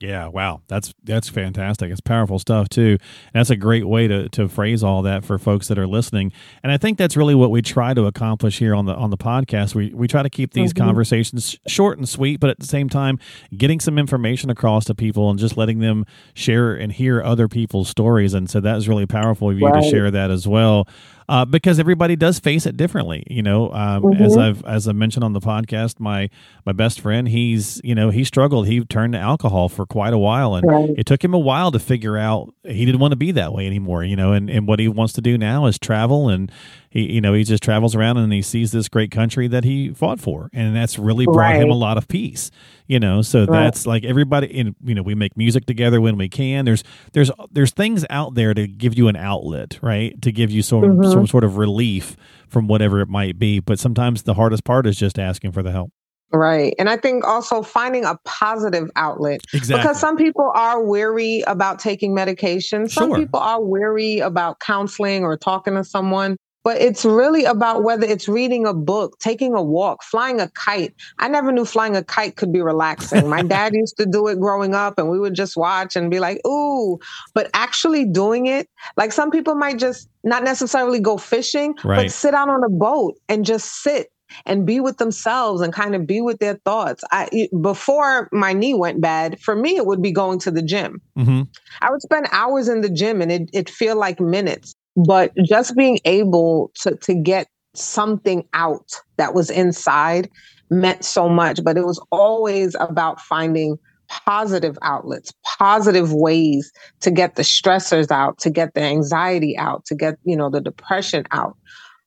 Yeah, 0.00 0.28
wow, 0.28 0.62
that's 0.66 0.94
that's 1.04 1.28
fantastic. 1.28 1.90
It's 1.90 2.00
powerful 2.00 2.38
stuff 2.38 2.70
too. 2.70 2.96
And 3.34 3.40
that's 3.40 3.50
a 3.50 3.56
great 3.56 3.86
way 3.86 4.08
to 4.08 4.30
to 4.30 4.48
phrase 4.48 4.82
all 4.82 5.02
that 5.02 5.26
for 5.26 5.38
folks 5.38 5.68
that 5.68 5.78
are 5.78 5.86
listening. 5.86 6.32
And 6.62 6.72
I 6.72 6.78
think 6.78 6.96
that's 6.96 7.18
really 7.18 7.34
what 7.34 7.50
we 7.50 7.60
try 7.60 7.92
to 7.92 8.06
accomplish 8.06 8.58
here 8.58 8.74
on 8.74 8.86
the 8.86 8.94
on 8.94 9.10
the 9.10 9.18
podcast. 9.18 9.74
We 9.74 9.92
we 9.92 10.08
try 10.08 10.22
to 10.22 10.30
keep 10.30 10.54
these 10.54 10.72
mm-hmm. 10.72 10.86
conversations 10.86 11.58
short 11.66 11.98
and 11.98 12.08
sweet, 12.08 12.40
but 12.40 12.48
at 12.48 12.58
the 12.58 12.66
same 12.66 12.88
time, 12.88 13.18
getting 13.54 13.78
some 13.78 13.98
information 13.98 14.48
across 14.48 14.86
to 14.86 14.94
people 14.94 15.28
and 15.28 15.38
just 15.38 15.58
letting 15.58 15.80
them 15.80 16.06
share 16.32 16.74
and 16.74 16.90
hear 16.92 17.22
other 17.22 17.46
people's 17.46 17.90
stories. 17.90 18.32
And 18.32 18.48
so 18.48 18.58
that 18.60 18.78
is 18.78 18.88
really 18.88 19.06
powerful 19.06 19.50
of 19.50 19.58
you 19.58 19.66
right. 19.66 19.82
to 19.82 19.90
share 19.90 20.10
that 20.10 20.30
as 20.30 20.48
well 20.48 20.88
uh, 21.30 21.44
because 21.44 21.78
everybody 21.78 22.16
does 22.16 22.40
face 22.40 22.66
it 22.66 22.76
differently. 22.76 23.22
You 23.30 23.40
know, 23.40 23.72
um, 23.72 24.02
mm-hmm. 24.02 24.20
as 24.20 24.36
I've 24.36 24.64
as 24.64 24.88
I 24.88 24.92
mentioned 24.92 25.22
on 25.22 25.32
the 25.32 25.38
podcast, 25.38 26.00
my 26.00 26.28
my 26.66 26.72
best 26.72 27.00
friend, 27.00 27.28
he's 27.28 27.80
you 27.84 27.94
know 27.94 28.10
he 28.10 28.24
struggled. 28.24 28.66
He 28.66 28.84
turned 28.84 29.12
to 29.12 29.20
alcohol 29.20 29.68
for 29.68 29.86
quite 29.86 30.12
a 30.12 30.18
while, 30.18 30.56
and 30.56 30.66
right. 30.66 30.90
it 30.98 31.06
took 31.06 31.22
him 31.22 31.32
a 31.32 31.38
while 31.38 31.70
to 31.70 31.78
figure 31.78 32.18
out 32.18 32.52
he 32.64 32.84
didn't 32.84 33.00
want 33.00 33.12
to 33.12 33.16
be 33.16 33.30
that 33.30 33.52
way 33.52 33.68
anymore. 33.68 34.02
You 34.02 34.16
know, 34.16 34.32
and 34.32 34.50
and 34.50 34.66
what 34.66 34.80
he 34.80 34.88
wants 34.88 35.12
to 35.14 35.20
do 35.20 35.38
now 35.38 35.66
is 35.66 35.78
travel 35.78 36.28
and 36.28 36.50
he 36.90 37.12
you 37.12 37.20
know 37.20 37.32
he 37.32 37.44
just 37.44 37.62
travels 37.62 37.94
around 37.94 38.18
and 38.18 38.32
he 38.32 38.42
sees 38.42 38.72
this 38.72 38.88
great 38.88 39.10
country 39.10 39.48
that 39.48 39.64
he 39.64 39.94
fought 39.94 40.20
for 40.20 40.50
and 40.52 40.76
that's 40.76 40.98
really 40.98 41.24
brought 41.24 41.52
right. 41.52 41.62
him 41.62 41.70
a 41.70 41.74
lot 41.74 41.96
of 41.96 42.06
peace 42.08 42.50
you 42.86 43.00
know 43.00 43.22
so 43.22 43.40
right. 43.40 43.64
that's 43.64 43.86
like 43.86 44.04
everybody 44.04 44.46
in 44.46 44.74
you 44.84 44.94
know 44.94 45.02
we 45.02 45.14
make 45.14 45.36
music 45.36 45.64
together 45.66 46.00
when 46.00 46.18
we 46.18 46.28
can 46.28 46.64
there's 46.64 46.84
there's 47.12 47.30
there's 47.50 47.70
things 47.70 48.04
out 48.10 48.34
there 48.34 48.52
to 48.52 48.66
give 48.66 48.98
you 48.98 49.08
an 49.08 49.16
outlet 49.16 49.78
right 49.80 50.20
to 50.20 50.30
give 50.30 50.50
you 50.50 50.62
some 50.62 50.82
mm-hmm. 50.82 51.10
some 51.10 51.26
sort 51.26 51.44
of 51.44 51.56
relief 51.56 52.16
from 52.48 52.66
whatever 52.66 53.00
it 53.00 53.08
might 53.08 53.38
be 53.38 53.60
but 53.60 53.78
sometimes 53.78 54.24
the 54.24 54.34
hardest 54.34 54.64
part 54.64 54.86
is 54.86 54.96
just 54.96 55.18
asking 55.18 55.52
for 55.52 55.62
the 55.62 55.72
help 55.72 55.90
Right. 56.32 56.76
And 56.78 56.88
I 56.88 56.96
think 56.96 57.24
also 57.26 57.60
finding 57.60 58.04
a 58.04 58.16
positive 58.24 58.88
outlet. 58.94 59.40
Exactly. 59.52 59.82
Because 59.82 59.98
some 59.98 60.16
people 60.16 60.52
are 60.54 60.80
weary 60.80 61.42
about 61.48 61.80
taking 61.80 62.14
medication. 62.14 62.88
Some 62.88 63.10
sure. 63.10 63.18
people 63.18 63.40
are 63.40 63.60
weary 63.60 64.20
about 64.20 64.60
counseling 64.60 65.24
or 65.24 65.36
talking 65.36 65.74
to 65.74 65.82
someone 65.82 66.36
but 66.64 66.80
it's 66.80 67.04
really 67.04 67.44
about 67.44 67.82
whether 67.82 68.06
it's 68.06 68.28
reading 68.28 68.66
a 68.66 68.74
book, 68.74 69.18
taking 69.18 69.54
a 69.54 69.62
walk, 69.62 70.02
flying 70.02 70.40
a 70.40 70.50
kite. 70.50 70.94
I 71.18 71.28
never 71.28 71.52
knew 71.52 71.64
flying 71.64 71.96
a 71.96 72.04
kite 72.04 72.36
could 72.36 72.52
be 72.52 72.60
relaxing. 72.60 73.28
My 73.28 73.42
dad 73.56 73.74
used 73.74 73.96
to 73.96 74.06
do 74.06 74.26
it 74.28 74.38
growing 74.38 74.74
up, 74.74 74.98
and 74.98 75.10
we 75.10 75.18
would 75.18 75.34
just 75.34 75.56
watch 75.56 75.96
and 75.96 76.10
be 76.10 76.20
like, 76.20 76.40
ooh. 76.46 76.98
But 77.34 77.50
actually 77.54 78.04
doing 78.04 78.46
it, 78.46 78.68
like 78.96 79.12
some 79.12 79.30
people 79.30 79.54
might 79.54 79.78
just 79.78 80.08
not 80.24 80.44
necessarily 80.44 81.00
go 81.00 81.16
fishing, 81.16 81.74
right. 81.84 82.04
but 82.04 82.12
sit 82.12 82.34
out 82.34 82.48
on 82.48 82.62
a 82.62 82.68
boat 82.68 83.18
and 83.28 83.44
just 83.44 83.82
sit 83.82 84.08
and 84.46 84.66
be 84.66 84.80
with 84.80 84.98
themselves 84.98 85.60
and 85.60 85.72
kind 85.72 85.94
of 85.94 86.06
be 86.06 86.20
with 86.20 86.38
their 86.38 86.54
thoughts. 86.64 87.02
I 87.10 87.48
before 87.60 88.28
my 88.32 88.52
knee 88.52 88.74
went 88.74 89.00
bad, 89.00 89.40
for 89.40 89.56
me 89.56 89.76
it 89.76 89.86
would 89.86 90.02
be 90.02 90.12
going 90.12 90.38
to 90.40 90.50
the 90.50 90.62
gym. 90.62 91.00
Mm-hmm. 91.18 91.42
I 91.80 91.90
would 91.90 92.02
spend 92.02 92.28
hours 92.32 92.68
in 92.68 92.80
the 92.80 92.90
gym 92.90 93.22
and 93.22 93.32
it 93.32 93.50
it 93.52 93.70
feel 93.70 93.96
like 93.96 94.20
minutes. 94.20 94.74
But 94.96 95.32
just 95.44 95.76
being 95.76 95.98
able 96.04 96.70
to 96.82 96.96
to 96.96 97.14
get 97.14 97.46
something 97.74 98.46
out 98.52 98.92
that 99.16 99.34
was 99.34 99.50
inside 99.50 100.28
meant 100.70 101.04
so 101.04 101.28
much. 101.28 101.62
But 101.62 101.76
it 101.76 101.86
was 101.86 102.04
always 102.10 102.76
about 102.80 103.20
finding 103.20 103.78
positive 104.08 104.76
outlets, 104.82 105.32
positive 105.58 106.12
ways 106.12 106.72
to 107.00 107.10
get 107.10 107.36
the 107.36 107.42
stressors 107.42 108.10
out, 108.10 108.38
to 108.38 108.50
get 108.50 108.74
the 108.74 108.82
anxiety 108.82 109.56
out, 109.56 109.84
to 109.86 109.94
get, 109.94 110.16
you 110.24 110.36
know, 110.36 110.50
the 110.50 110.60
depression 110.60 111.24
out. 111.30 111.56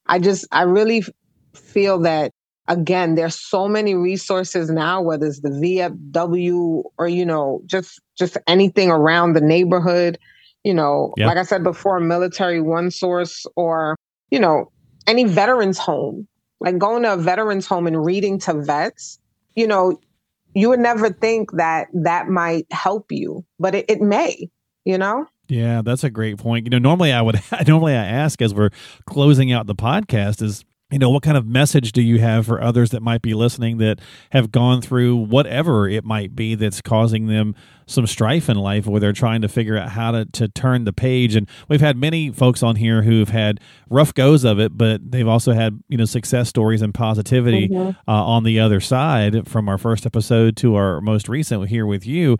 I 0.08 0.20
just, 0.20 0.46
I 0.52 0.64
really 0.64 1.04
feel 1.54 2.00
that 2.00 2.32
again, 2.68 3.16
there's 3.16 3.40
so 3.40 3.68
many 3.68 3.94
resources 3.96 4.70
now, 4.70 5.02
whether 5.02 5.26
it's 5.26 5.42
the 5.42 5.50
VFW 5.50 6.84
or, 6.98 7.08
you 7.08 7.26
know, 7.26 7.62
just 7.66 8.02
just 8.18 8.38
anything 8.48 8.90
around 8.90 9.34
the 9.34 9.42
neighborhood 9.42 10.18
you 10.64 10.74
know, 10.74 11.14
like 11.28 11.38
I 11.38 11.44
said 11.44 11.64
before, 11.64 12.00
military 12.00 12.62
one 12.62 12.92
source 12.92 13.46
or, 13.56 13.98
you 14.32 14.40
know, 14.40 14.72
any 15.08 15.26
veterans 15.26 15.78
home, 15.78 16.28
like 16.60 16.78
going 16.78 17.04
to 17.04 17.14
a 17.14 17.18
veterans 17.18 17.68
home 17.68 17.88
and 17.88 18.06
reading 18.06 18.40
to 18.40 18.54
vets, 18.54 19.20
you 19.56 19.68
know, 19.68 20.00
you 20.56 20.70
would 20.70 20.80
never 20.80 21.12
think 21.12 21.52
that 21.54 21.88
that 21.94 22.30
might 22.30 22.66
help 22.72 23.12
you, 23.12 23.44
but 23.60 23.76
it, 23.76 23.86
it 23.90 24.02
may, 24.02 24.50
you 24.86 24.98
know? 24.98 25.26
Yeah, 25.50 25.82
that's 25.82 26.04
a 26.04 26.10
great 26.10 26.38
point. 26.38 26.66
You 26.66 26.70
know, 26.70 26.80
normally 26.80 27.12
I 27.12 27.22
would, 27.22 27.42
normally 27.68 27.94
I 27.94 28.06
ask 28.06 28.42
as 28.42 28.54
we're 28.54 28.70
closing 29.06 29.52
out 29.52 29.68
the 29.68 29.76
podcast 29.76 30.42
is, 30.42 30.64
you 30.94 31.00
know 31.00 31.10
what 31.10 31.24
kind 31.24 31.36
of 31.36 31.48
message 31.48 31.92
do 31.92 32.04
you 32.04 32.20
have 32.20 32.46
for 32.46 32.62
others 32.62 32.92
that 32.92 33.02
might 33.02 33.24
be 33.24 33.34
listening 33.34 33.80
that 33.80 34.00
have 34.32 34.52
gone 34.52 34.80
through 34.80 35.16
whatever 35.16 35.90
it 35.90 36.06
might 36.06 36.36
be 36.36 36.54
that's 36.54 36.82
causing 36.82 37.26
them 37.26 37.56
some 37.88 38.06
strife 38.06 38.48
in 38.48 38.56
life 38.58 38.86
where 38.86 39.00
they're 39.00 39.12
trying 39.12 39.42
to 39.42 39.50
figure 39.50 39.76
out 39.76 39.90
how 39.90 40.12
to, 40.12 40.26
to 40.26 40.48
turn 40.48 40.84
the 40.84 40.94
page 40.94 41.36
and 41.36 41.50
we've 41.68 41.82
had 41.82 41.98
many 41.98 42.30
folks 42.30 42.62
on 42.62 42.76
here 42.76 43.02
who've 43.02 43.30
had 43.30 43.60
rough 43.90 44.14
goes 44.14 44.44
of 44.44 44.60
it 44.60 44.78
but 44.78 45.12
they've 45.12 45.28
also 45.28 45.52
had 45.52 45.82
you 45.90 45.98
know 45.98 46.06
success 46.06 46.48
stories 46.48 46.84
and 46.84 46.94
positivity 46.94 47.70
mm-hmm. 47.70 47.90
uh, 48.08 48.24
on 48.24 48.44
the 48.44 48.60
other 48.60 48.80
side 48.80 49.48
from 49.48 49.68
our 49.68 49.80
first 49.80 50.06
episode 50.06 50.56
to 50.56 50.76
our 50.76 51.02
most 51.02 51.28
recent 51.28 51.68
here 51.70 51.88
with 51.88 52.06
you 52.06 52.38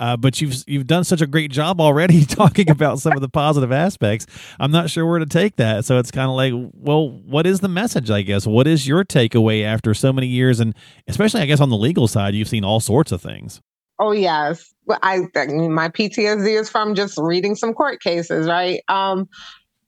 uh, 0.00 0.16
but 0.16 0.40
you've 0.40 0.64
you've 0.66 0.86
done 0.86 1.04
such 1.04 1.20
a 1.20 1.26
great 1.26 1.50
job 1.50 1.80
already 1.80 2.24
talking 2.26 2.70
about 2.70 2.98
some 2.98 3.12
of 3.12 3.20
the 3.20 3.28
positive 3.28 3.70
aspects. 3.70 4.26
I'm 4.58 4.72
not 4.72 4.90
sure 4.90 5.06
where 5.06 5.18
to 5.18 5.26
take 5.26 5.56
that. 5.56 5.84
So 5.84 5.98
it's 5.98 6.10
kind 6.10 6.28
of 6.28 6.34
like, 6.34 6.52
well, 6.74 7.10
what 7.10 7.46
is 7.46 7.60
the 7.60 7.68
message? 7.68 8.10
I 8.10 8.22
guess 8.22 8.46
what 8.46 8.66
is 8.66 8.88
your 8.88 9.04
takeaway 9.04 9.62
after 9.62 9.94
so 9.94 10.12
many 10.12 10.26
years, 10.26 10.58
and 10.58 10.74
especially 11.06 11.42
I 11.42 11.46
guess 11.46 11.60
on 11.60 11.68
the 11.68 11.76
legal 11.76 12.08
side, 12.08 12.34
you've 12.34 12.48
seen 12.48 12.64
all 12.64 12.80
sorts 12.80 13.12
of 13.12 13.20
things. 13.20 13.60
Oh 13.98 14.12
yes, 14.12 14.72
I 14.88 15.18
my 15.36 15.90
PTSD 15.90 16.58
is 16.58 16.70
from 16.70 16.94
just 16.94 17.18
reading 17.18 17.54
some 17.54 17.74
court 17.74 18.00
cases, 18.00 18.46
right? 18.46 18.80
Um, 18.88 19.28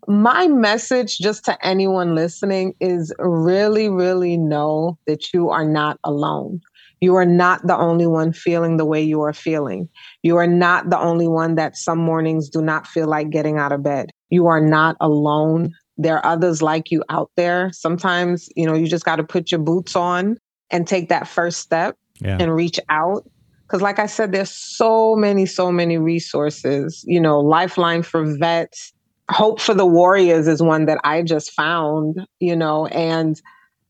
my 0.09 0.49
message 0.49 1.19
just 1.19 1.45
to 1.47 1.67
anyone 1.67 2.15
listening 2.15 2.75
is 2.81 3.15
really, 3.19 3.89
really 3.89 4.37
know 4.37 4.99
that 5.07 5.33
you 5.33 5.51
are 5.51 5.65
not 5.65 5.99
alone. 6.05 6.61
You 7.03 7.17
are 7.17 7.27
not 7.27 7.67
the 7.67 7.77
only 7.77 8.07
one 8.07 8.33
feeling 8.33 8.77
the 8.77 8.85
way 8.85 9.03
you 9.03 9.23
are 9.23 9.33
feeling. 9.33 9.89
You 10.23 10.37
are 10.37 10.47
not 10.47 10.89
the 10.89 10.99
only 11.01 11.27
one 11.27 11.57
that 11.57 11.77
some 11.77 11.99
mornings 11.99 12.49
do 12.49 12.63
not 12.63 12.87
feel 12.87 13.09
like 13.09 13.29
getting 13.31 13.59
out 13.59 13.73
of 13.73 13.83
bed. 13.83 14.11
You 14.31 14.47
are 14.47 14.61
not 14.61 14.97
alone. 15.01 15.73
There 15.99 16.19
are 16.19 16.25
others 16.25 16.63
like 16.63 16.93
you 16.93 17.03
out 17.09 17.33
there. 17.37 17.73
Sometimes, 17.73 18.49
you 18.55 18.65
know, 18.67 18.75
you 18.75 18.87
just 18.87 19.05
got 19.05 19.17
to 19.17 19.25
put 19.25 19.51
your 19.51 19.59
boots 19.59 19.97
on 19.97 20.39
and 20.71 20.87
take 20.87 21.09
that 21.09 21.27
first 21.27 21.59
step 21.59 21.99
yeah. 22.21 22.37
and 22.39 22.55
reach 22.55 22.79
out. 22.89 23.29
Because, 23.67 23.83
like 23.83 23.99
I 23.99 24.07
said, 24.07 24.31
there's 24.31 24.53
so 24.53 25.17
many, 25.17 25.45
so 25.45 25.73
many 25.73 25.99
resources. 25.99 27.05
You 27.05 27.21
know, 27.21 27.41
Lifeline 27.41 28.05
for 28.05 28.25
vets, 28.39 28.93
Hope 29.29 29.61
for 29.61 29.75
the 29.75 29.87
Warriors 29.87 30.47
is 30.47 30.63
one 30.63 30.87
that 30.87 31.01
I 31.03 31.23
just 31.23 31.51
found, 31.51 32.25
you 32.39 32.55
know, 32.55 32.87
and 32.87 33.41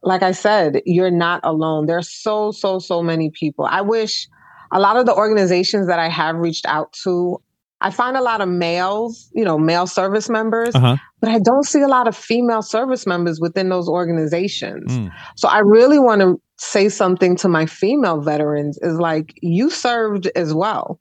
like 0.02 0.22
I 0.22 0.32
said, 0.32 0.82
you're 0.84 1.10
not 1.10 1.40
alone. 1.44 1.86
There's 1.86 2.10
so, 2.10 2.50
so, 2.50 2.78
so 2.78 3.02
many 3.02 3.30
people. 3.30 3.64
I 3.64 3.80
wish 3.80 4.28
a 4.72 4.80
lot 4.80 4.96
of 4.96 5.06
the 5.06 5.14
organizations 5.14 5.86
that 5.86 5.98
I 5.98 6.08
have 6.08 6.36
reached 6.36 6.66
out 6.66 6.92
to, 7.04 7.40
I 7.80 7.90
find 7.90 8.16
a 8.16 8.22
lot 8.22 8.40
of 8.40 8.48
males, 8.48 9.30
you 9.34 9.44
know, 9.44 9.58
male 9.58 9.86
service 9.86 10.28
members, 10.28 10.74
uh-huh. 10.74 10.96
but 11.20 11.30
I 11.30 11.38
don't 11.38 11.64
see 11.64 11.82
a 11.82 11.88
lot 11.88 12.08
of 12.08 12.16
female 12.16 12.62
service 12.62 13.06
members 13.06 13.40
within 13.40 13.68
those 13.68 13.88
organizations. 13.88 14.90
Mm. 14.92 15.10
So 15.36 15.48
I 15.48 15.58
really 15.58 15.98
want 15.98 16.20
to 16.20 16.40
say 16.58 16.88
something 16.88 17.36
to 17.36 17.48
my 17.48 17.66
female 17.66 18.20
veterans 18.20 18.78
is 18.82 18.98
like, 18.98 19.34
you 19.42 19.68
served 19.68 20.28
as 20.34 20.54
well. 20.54 21.00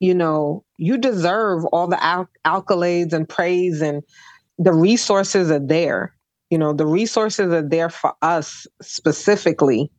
You 0.00 0.14
know, 0.14 0.64
you 0.78 0.98
deserve 0.98 1.64
all 1.66 1.86
the 1.86 1.96
accolades 2.44 3.12
and 3.12 3.28
praise, 3.28 3.80
and 3.80 4.02
the 4.58 4.72
resources 4.72 5.50
are 5.50 5.64
there 5.64 6.12
you 6.52 6.58
know, 6.58 6.74
the 6.74 6.84
resources 6.84 7.50
are 7.50 7.66
there 7.66 7.88
for 7.88 8.12
us 8.20 8.66
specifically 8.82 9.90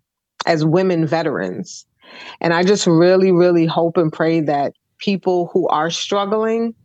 as 0.45 0.63
women 0.63 1.07
veterans. 1.07 1.87
And 2.41 2.53
I 2.53 2.63
just 2.63 2.85
really, 2.85 3.31
really 3.31 3.65
hope 3.65 3.97
and 3.97 4.13
pray 4.13 4.39
that 4.41 4.73
people 4.99 5.49
who 5.51 5.67
are 5.69 5.89
struggling 5.89 6.75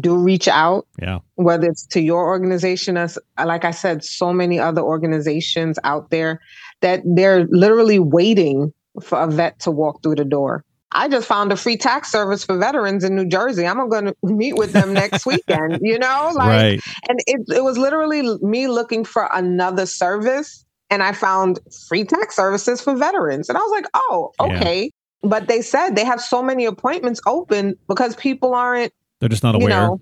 do 0.00 0.18
reach 0.18 0.48
out. 0.48 0.86
Yeah. 1.00 1.20
Whether 1.36 1.68
it's 1.68 1.86
to 1.92 2.02
your 2.02 2.26
organization, 2.26 2.98
as 2.98 3.18
like 3.42 3.64
I 3.64 3.70
said, 3.70 4.04
so 4.04 4.34
many 4.34 4.58
other 4.58 4.82
organizations 4.82 5.78
out 5.82 6.10
there 6.10 6.42
that 6.82 7.00
they're 7.06 7.46
literally 7.46 7.98
waiting 7.98 8.70
for 9.02 9.18
a 9.18 9.30
vet 9.30 9.60
to 9.60 9.70
walk 9.70 10.02
through 10.02 10.16
the 10.16 10.26
door. 10.26 10.62
I 10.94 11.08
just 11.08 11.26
found 11.26 11.50
a 11.50 11.56
free 11.56 11.76
tax 11.76 12.10
service 12.10 12.44
for 12.44 12.56
veterans 12.56 13.02
in 13.02 13.16
New 13.16 13.26
Jersey. 13.26 13.66
I'm 13.66 13.88
going 13.88 14.06
to 14.06 14.16
meet 14.22 14.54
with 14.54 14.72
them 14.72 14.92
next 14.92 15.26
weekend, 15.26 15.80
you 15.82 15.98
know? 15.98 16.30
Like, 16.34 16.48
right. 16.48 16.80
and 17.08 17.18
it, 17.26 17.56
it 17.56 17.64
was 17.64 17.76
literally 17.76 18.38
me 18.38 18.68
looking 18.68 19.04
for 19.04 19.28
another 19.32 19.86
service. 19.86 20.64
And 20.90 21.02
I 21.02 21.12
found 21.12 21.58
free 21.88 22.04
tax 22.04 22.36
services 22.36 22.80
for 22.80 22.94
veterans. 22.94 23.48
And 23.48 23.58
I 23.58 23.60
was 23.60 23.70
like, 23.72 23.86
oh, 23.94 24.32
okay. 24.38 24.84
Yeah. 24.84 25.28
But 25.28 25.48
they 25.48 25.62
said 25.62 25.96
they 25.96 26.04
have 26.04 26.20
so 26.20 26.42
many 26.42 26.64
appointments 26.64 27.20
open 27.26 27.74
because 27.88 28.14
people 28.14 28.54
aren't, 28.54 28.92
they're 29.20 29.28
just 29.28 29.42
not 29.42 29.54
aware. 29.54 29.68
You 29.68 29.68
know, 29.68 30.00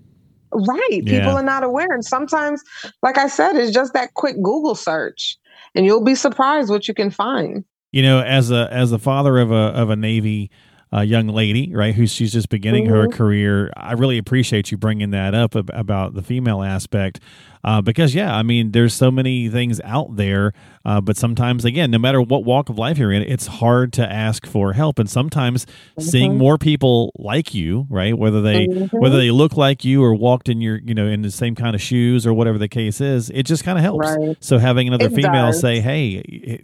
right. 0.51 1.01
Yeah. 1.03 1.19
People 1.19 1.37
are 1.37 1.43
not 1.43 1.63
aware. 1.63 1.91
And 1.91 2.05
sometimes, 2.05 2.61
like 3.01 3.17
I 3.17 3.27
said, 3.27 3.55
it's 3.55 3.71
just 3.71 3.93
that 3.93 4.13
quick 4.13 4.35
Google 4.35 4.75
search 4.75 5.37
and 5.73 5.85
you'll 5.85 6.03
be 6.03 6.13
surprised 6.13 6.69
what 6.69 6.87
you 6.87 6.93
can 6.93 7.09
find. 7.09 7.63
You 7.91 8.03
know, 8.03 8.21
as 8.21 8.51
a, 8.51 8.67
as 8.71 8.91
a 8.91 8.99
father 8.99 9.39
of 9.39 9.51
a, 9.51 9.55
of 9.55 9.89
a 9.89 9.95
Navy 9.95 10.51
uh, 10.93 11.01
young 11.01 11.27
lady, 11.27 11.73
right? 11.73 11.95
Who 11.95 12.05
she's 12.05 12.31
just 12.31 12.49
beginning 12.49 12.85
mm-hmm. 12.85 12.93
her 12.93 13.07
career. 13.07 13.71
I 13.75 13.93
really 13.93 14.17
appreciate 14.17 14.71
you 14.71 14.77
bringing 14.77 15.09
that 15.11 15.33
up 15.33 15.55
about 15.55 16.13
the 16.13 16.21
female 16.21 16.61
aspect. 16.61 17.19
Uh, 17.63 17.81
because 17.81 18.13
yeah, 18.13 18.35
I 18.35 18.43
mean, 18.43 18.71
there's 18.73 18.93
so 18.93 19.09
many 19.09 19.47
things 19.47 19.79
out 19.85 20.17
there, 20.17 20.51
uh, 20.83 20.99
but 20.99 21.15
sometimes 21.15 21.63
again, 21.63 21.91
no 21.91 21.97
matter 21.97 22.21
what 22.21 22.43
walk 22.43 22.69
of 22.69 22.77
life 22.77 22.97
you're 22.97 23.11
in, 23.11 23.23
it's 23.23 23.47
hard 23.47 23.93
to 23.93 24.11
ask 24.11 24.45
for 24.45 24.73
help. 24.73 24.99
And 24.99 25.09
sometimes 25.09 25.65
mm-hmm. 25.65 26.01
seeing 26.01 26.37
more 26.37 26.57
people 26.57 27.13
like 27.17 27.53
you, 27.53 27.87
right, 27.89 28.17
whether 28.17 28.41
they 28.41 28.67
mm-hmm. 28.67 28.97
whether 28.97 29.17
they 29.17 29.31
look 29.31 29.55
like 29.55 29.85
you 29.85 30.03
or 30.03 30.13
walked 30.13 30.49
in 30.49 30.59
your 30.59 30.77
you 30.77 30.93
know 30.93 31.07
in 31.07 31.21
the 31.21 31.31
same 31.31 31.55
kind 31.55 31.73
of 31.73 31.81
shoes 31.81 32.27
or 32.27 32.33
whatever 32.33 32.57
the 32.57 32.67
case 32.67 32.99
is, 32.99 33.29
it 33.29 33.43
just 33.43 33.63
kind 33.63 33.77
of 33.77 33.83
helps. 33.83 34.09
Right. 34.09 34.37
So 34.41 34.57
having 34.57 34.89
another 34.89 35.05
it 35.05 35.13
female 35.13 35.47
does. 35.47 35.61
say, 35.61 35.79
"Hey, 35.79 36.61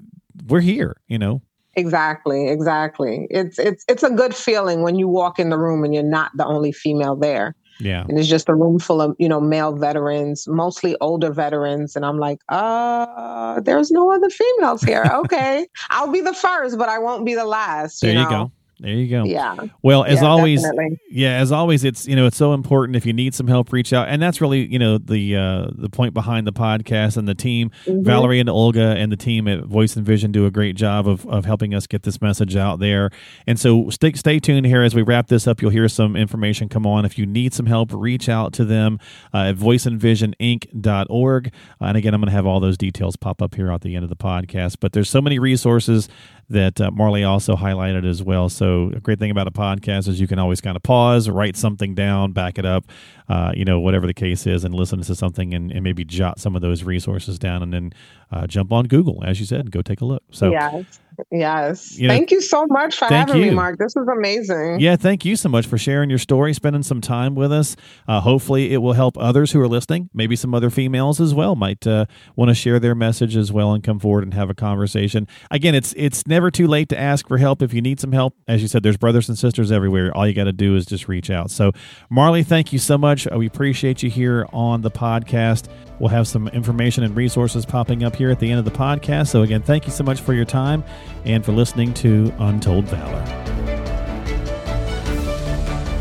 we're 0.47 0.59
here," 0.59 0.97
you 1.07 1.17
know. 1.17 1.41
Exactly, 1.79 2.49
exactly. 2.49 3.27
It's 3.29 3.57
it's 3.57 3.85
it's 3.87 4.03
a 4.03 4.09
good 4.09 4.35
feeling 4.35 4.81
when 4.81 4.95
you 4.95 5.07
walk 5.07 5.39
in 5.39 5.49
the 5.49 5.57
room 5.57 5.83
and 5.83 5.93
you're 5.93 6.03
not 6.03 6.31
the 6.35 6.45
only 6.45 6.71
female 6.71 7.15
there. 7.15 7.55
Yeah. 7.79 8.05
And 8.07 8.19
it's 8.19 8.27
just 8.27 8.49
a 8.49 8.55
room 8.55 8.77
full 8.77 9.01
of, 9.01 9.15
you 9.19 9.29
know, 9.29 9.39
male 9.39 9.73
veterans, 9.73 10.45
mostly 10.47 10.95
older 10.99 11.31
veterans. 11.31 11.95
And 11.95 12.05
I'm 12.05 12.17
like, 12.17 12.39
uh, 12.49 13.61
there's 13.61 13.89
no 13.89 14.11
other 14.11 14.29
females 14.29 14.81
here. 14.81 15.09
Okay. 15.09 15.65
I'll 15.89 16.11
be 16.11 16.21
the 16.21 16.33
first, 16.33 16.77
but 16.77 16.89
I 16.89 16.99
won't 16.99 17.25
be 17.25 17.35
the 17.35 17.45
last. 17.45 18.01
There 18.01 18.11
you, 18.11 18.19
you 18.19 18.25
know? 18.25 18.29
go. 18.29 18.51
There 18.79 18.93
you 18.93 19.09
go. 19.09 19.25
Yeah. 19.25 19.57
Well, 19.81 20.05
as 20.05 20.21
yeah, 20.21 20.27
always, 20.27 20.61
definitely. 20.61 20.99
yeah, 21.09 21.35
as 21.37 21.51
always, 21.51 21.83
it's 21.83 22.07
you 22.07 22.15
know 22.15 22.25
it's 22.27 22.37
so 22.37 22.53
important. 22.53 22.95
If 22.95 23.05
you 23.05 23.11
need 23.11 23.35
some 23.35 23.47
help, 23.47 23.73
reach 23.73 23.91
out, 23.91 24.07
and 24.07 24.21
that's 24.21 24.39
really 24.39 24.65
you 24.65 24.79
know 24.79 24.97
the 24.97 25.35
uh, 25.35 25.67
the 25.71 25.89
point 25.89 26.13
behind 26.13 26.47
the 26.47 26.53
podcast 26.53 27.17
and 27.17 27.27
the 27.27 27.35
team. 27.35 27.71
Mm-hmm. 27.85 28.03
Valerie 28.03 28.39
and 28.39 28.49
Olga 28.49 28.95
and 28.97 29.11
the 29.11 29.17
team 29.17 29.49
at 29.49 29.65
Voice 29.65 29.97
and 29.97 30.05
Vision 30.05 30.31
do 30.31 30.45
a 30.45 30.51
great 30.51 30.77
job 30.77 31.09
of, 31.09 31.27
of 31.27 31.43
helping 31.43 31.75
us 31.75 31.87
get 31.87 32.03
this 32.03 32.21
message 32.21 32.55
out 32.55 32.79
there. 32.79 33.09
And 33.45 33.59
so 33.59 33.89
stay 33.89 34.13
stay 34.13 34.39
tuned 34.39 34.65
here 34.65 34.81
as 34.81 34.95
we 34.95 35.01
wrap 35.01 35.27
this 35.27 35.45
up. 35.45 35.61
You'll 35.61 35.71
hear 35.71 35.89
some 35.89 36.15
information 36.15 36.69
come 36.69 36.87
on. 36.87 37.03
If 37.03 37.17
you 37.17 37.25
need 37.25 37.53
some 37.53 37.65
help, 37.65 37.91
reach 37.93 38.29
out 38.29 38.53
to 38.53 38.63
them 38.63 38.97
uh, 39.33 39.49
at 39.49 39.55
voiceandvisioninc.org. 39.57 41.47
Uh, 41.47 41.85
and 41.85 41.97
again, 41.97 42.13
I'm 42.13 42.21
going 42.21 42.29
to 42.29 42.35
have 42.35 42.45
all 42.45 42.61
those 42.61 42.77
details 42.77 43.17
pop 43.17 43.41
up 43.41 43.55
here 43.55 43.69
at 43.71 43.81
the 43.81 43.95
end 43.95 44.03
of 44.03 44.09
the 44.09 44.15
podcast. 44.15 44.77
But 44.79 44.93
there's 44.93 45.09
so 45.09 45.21
many 45.21 45.37
resources 45.37 46.07
that 46.49 46.81
uh, 46.81 46.91
Marley 46.91 47.23
also 47.23 47.55
highlighted 47.55 48.09
as 48.09 48.23
well. 48.23 48.49
So 48.49 48.68
a 48.95 48.99
great 48.99 49.19
thing 49.19 49.31
about 49.31 49.47
a 49.47 49.51
podcast 49.51 50.07
is 50.07 50.19
you 50.19 50.27
can 50.27 50.39
always 50.39 50.61
kind 50.61 50.75
of 50.75 50.83
pause, 50.83 51.29
write 51.29 51.55
something 51.55 51.95
down, 51.95 52.31
back 52.31 52.57
it 52.57 52.65
up, 52.65 52.85
uh, 53.27 53.51
you 53.55 53.65
know, 53.65 53.79
whatever 53.79 54.07
the 54.07 54.13
case 54.13 54.45
is, 54.47 54.63
and 54.63 54.73
listen 54.73 55.01
to 55.01 55.15
something 55.15 55.53
and, 55.53 55.71
and 55.71 55.83
maybe 55.83 56.03
jot 56.03 56.39
some 56.39 56.55
of 56.55 56.61
those 56.61 56.83
resources 56.83 57.37
down, 57.39 57.61
and 57.63 57.73
then 57.73 57.93
uh, 58.31 58.47
jump 58.47 58.71
on 58.71 58.87
Google, 58.87 59.23
as 59.25 59.39
you 59.39 59.45
said, 59.45 59.61
and 59.61 59.71
go 59.71 59.81
take 59.81 60.01
a 60.01 60.05
look. 60.05 60.23
So 60.31 60.51
yes, 60.51 60.99
yes. 61.31 61.97
You 61.97 62.07
know, 62.07 62.13
thank 62.13 62.31
you 62.31 62.41
so 62.41 62.65
much 62.69 62.97
for 62.97 63.05
having 63.05 63.37
you. 63.37 63.45
me, 63.45 63.49
Mark. 63.51 63.77
This 63.77 63.93
was 63.95 64.07
amazing. 64.07 64.79
Yeah, 64.79 64.95
thank 64.95 65.25
you 65.25 65.35
so 65.35 65.49
much 65.49 65.67
for 65.67 65.77
sharing 65.77 66.09
your 66.09 66.19
story, 66.19 66.53
spending 66.53 66.83
some 66.83 67.01
time 67.01 67.35
with 67.35 67.51
us. 67.51 67.75
Uh, 68.07 68.21
hopefully, 68.21 68.73
it 68.73 68.77
will 68.77 68.93
help 68.93 69.17
others 69.17 69.51
who 69.51 69.61
are 69.61 69.67
listening. 69.67 70.09
Maybe 70.13 70.35
some 70.35 70.53
other 70.53 70.69
females 70.69 71.19
as 71.19 71.33
well 71.33 71.55
might 71.55 71.85
uh, 71.85 72.05
want 72.35 72.49
to 72.49 72.55
share 72.55 72.79
their 72.79 72.95
message 72.95 73.35
as 73.35 73.51
well 73.51 73.73
and 73.73 73.83
come 73.83 73.99
forward 73.99 74.23
and 74.23 74.33
have 74.33 74.49
a 74.49 74.53
conversation. 74.53 75.27
Again, 75.51 75.75
it's 75.75 75.93
it's 75.97 76.25
never 76.27 76.51
too 76.51 76.67
late 76.67 76.89
to 76.89 76.99
ask 76.99 77.27
for 77.27 77.37
help 77.37 77.61
if 77.61 77.73
you 77.73 77.81
need 77.81 77.99
some 77.99 78.11
help. 78.11 78.35
As 78.47 78.61
you 78.61 78.67
said, 78.67 78.83
there's 78.83 78.97
brothers 78.97 79.29
and 79.29 79.37
sisters 79.37 79.71
everywhere. 79.71 80.15
All 80.15 80.27
you 80.27 80.33
got 80.33 80.45
to 80.45 80.53
do 80.53 80.75
is 80.75 80.85
just 80.85 81.07
reach 81.07 81.29
out. 81.29 81.51
So, 81.51 81.71
Marley, 82.09 82.43
thank 82.43 82.73
you 82.73 82.79
so 82.79 82.97
much. 82.97 83.27
We 83.31 83.45
appreciate 83.45 84.03
you 84.03 84.09
here 84.09 84.47
on 84.51 84.81
the 84.81 84.91
podcast. 84.91 85.67
We'll 85.99 86.09
have 86.09 86.27
some 86.27 86.47
information 86.49 87.03
and 87.03 87.15
resources 87.15 87.65
popping 87.65 88.03
up 88.03 88.15
here 88.15 88.29
at 88.29 88.39
the 88.39 88.49
end 88.49 88.59
of 88.59 88.65
the 88.65 88.71
podcast. 88.71 89.27
So, 89.27 89.41
again, 89.41 89.61
thank 89.61 89.85
you 89.85 89.91
so 89.91 90.03
much 90.03 90.21
for 90.21 90.33
your 90.33 90.45
time 90.45 90.83
and 91.25 91.43
for 91.43 91.51
listening 91.51 91.93
to 91.95 92.33
Untold 92.39 92.85
Valor. 92.85 93.25